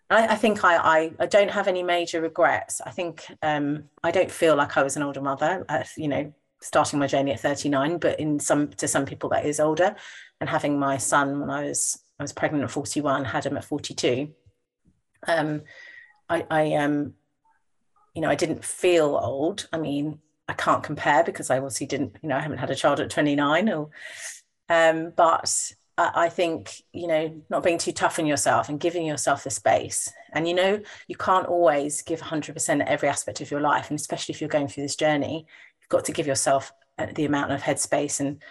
I, 0.09 0.29
I 0.29 0.35
think 0.35 0.65
I, 0.65 0.75
I, 0.75 1.11
I 1.19 1.25
don't 1.25 1.51
have 1.51 1.69
any 1.69 1.83
major 1.83 2.19
regrets. 2.19 2.81
I 2.85 2.89
think 2.91 3.25
um, 3.41 3.85
I 4.03 4.11
don't 4.11 4.29
feel 4.29 4.57
like 4.57 4.75
I 4.75 4.83
was 4.83 4.97
an 4.97 5.03
older 5.03 5.21
mother 5.21 5.65
uh, 5.69 5.83
you 5.95 6.09
know 6.09 6.33
starting 6.61 6.99
my 6.99 7.07
journey 7.07 7.31
at 7.31 7.39
39 7.39 7.97
but 7.97 8.19
in 8.19 8.39
some 8.39 8.69
to 8.69 8.87
some 8.87 9.05
people 9.05 9.29
that 9.29 9.45
is 9.45 9.59
older 9.59 9.95
and 10.39 10.49
having 10.49 10.79
my 10.79 10.97
son 10.97 11.39
when 11.39 11.49
I 11.49 11.65
was 11.65 12.03
I 12.19 12.23
was 12.23 12.33
pregnant 12.33 12.63
at 12.63 12.71
41 12.71 13.25
had 13.25 13.45
him 13.45 13.57
at 13.57 13.65
42 13.65 14.29
um, 15.27 15.61
I, 16.29 16.45
I 16.49 16.73
um, 16.75 17.13
you 18.13 18.21
know, 18.21 18.29
I 18.29 18.35
didn't 18.35 18.63
feel 18.63 19.19
old. 19.21 19.67
I 19.71 19.77
mean, 19.77 20.19
I 20.47 20.53
can't 20.53 20.83
compare 20.83 21.23
because 21.23 21.49
I 21.49 21.57
obviously 21.57 21.87
didn't, 21.87 22.17
you 22.21 22.29
know, 22.29 22.35
I 22.35 22.41
haven't 22.41 22.57
had 22.57 22.69
a 22.69 22.75
child 22.75 22.99
at 22.99 23.09
29 23.09 23.69
or, 23.69 23.89
um, 24.69 25.13
but 25.15 25.73
I, 25.97 26.29
think, 26.29 26.81
you 26.93 27.07
know, 27.07 27.41
not 27.49 27.63
being 27.63 27.77
too 27.77 27.91
tough 27.91 28.17
on 28.17 28.25
yourself 28.25 28.69
and 28.69 28.79
giving 28.79 29.05
yourself 29.05 29.43
the 29.43 29.51
space. 29.51 30.11
And, 30.33 30.47
you 30.47 30.55
know, 30.55 30.79
you 31.07 31.15
can't 31.15 31.45
always 31.45 32.01
give 32.01 32.21
100% 32.21 32.85
every 32.87 33.07
aspect 33.07 33.39
of 33.39 33.51
your 33.51 33.61
life. 33.61 33.89
And 33.89 33.99
especially 33.99 34.33
if 34.33 34.41
you're 34.41 34.49
going 34.49 34.67
through 34.67 34.83
this 34.83 34.95
journey, 34.95 35.45
got 35.91 36.05
to 36.05 36.11
give 36.11 36.27
yourself 36.27 36.71
uh, 36.97 37.07
the 37.15 37.25
amount 37.25 37.51
of 37.51 37.61
headspace 37.61 38.19
and, 38.19 38.41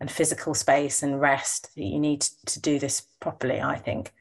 and 0.00 0.10
physical 0.10 0.54
space 0.54 1.02
and 1.02 1.20
rest 1.20 1.74
that 1.74 1.82
you 1.82 1.98
need 1.98 2.20
to 2.46 2.60
do 2.60 2.78
this 2.78 3.02
properly, 3.20 3.60
I 3.60 3.76
think. 3.76 4.12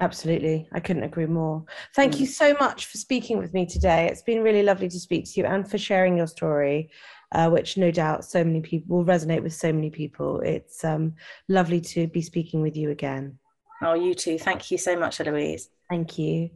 Absolutely. 0.00 0.68
I 0.72 0.80
couldn't 0.80 1.02
agree 1.02 1.26
more. 1.26 1.64
Thank 1.94 2.14
mm. 2.14 2.20
you 2.20 2.26
so 2.26 2.54
much 2.60 2.86
for 2.86 2.98
speaking 2.98 3.38
with 3.38 3.52
me 3.52 3.66
today. 3.66 4.06
It's 4.06 4.22
been 4.22 4.42
really 4.42 4.62
lovely 4.62 4.88
to 4.88 5.00
speak 5.00 5.24
to 5.24 5.40
you 5.40 5.46
and 5.46 5.68
for 5.68 5.78
sharing 5.78 6.16
your 6.16 6.28
story, 6.28 6.90
uh, 7.32 7.50
which 7.50 7.76
no 7.76 7.90
doubt 7.90 8.24
so 8.24 8.44
many 8.44 8.60
people 8.60 8.98
will 8.98 9.04
resonate 9.04 9.42
with 9.42 9.54
so 9.54 9.72
many 9.72 9.90
people. 9.90 10.40
It's 10.40 10.84
um, 10.84 11.14
lovely 11.48 11.80
to 11.80 12.06
be 12.06 12.22
speaking 12.22 12.62
with 12.62 12.76
you 12.76 12.90
again. 12.90 13.38
Oh, 13.82 13.94
you 13.94 14.14
too. 14.14 14.38
Thank 14.38 14.70
you 14.70 14.78
so 14.78 14.96
much, 14.96 15.20
Eloise. 15.20 15.68
Thank 15.88 16.18
you. 16.18 16.50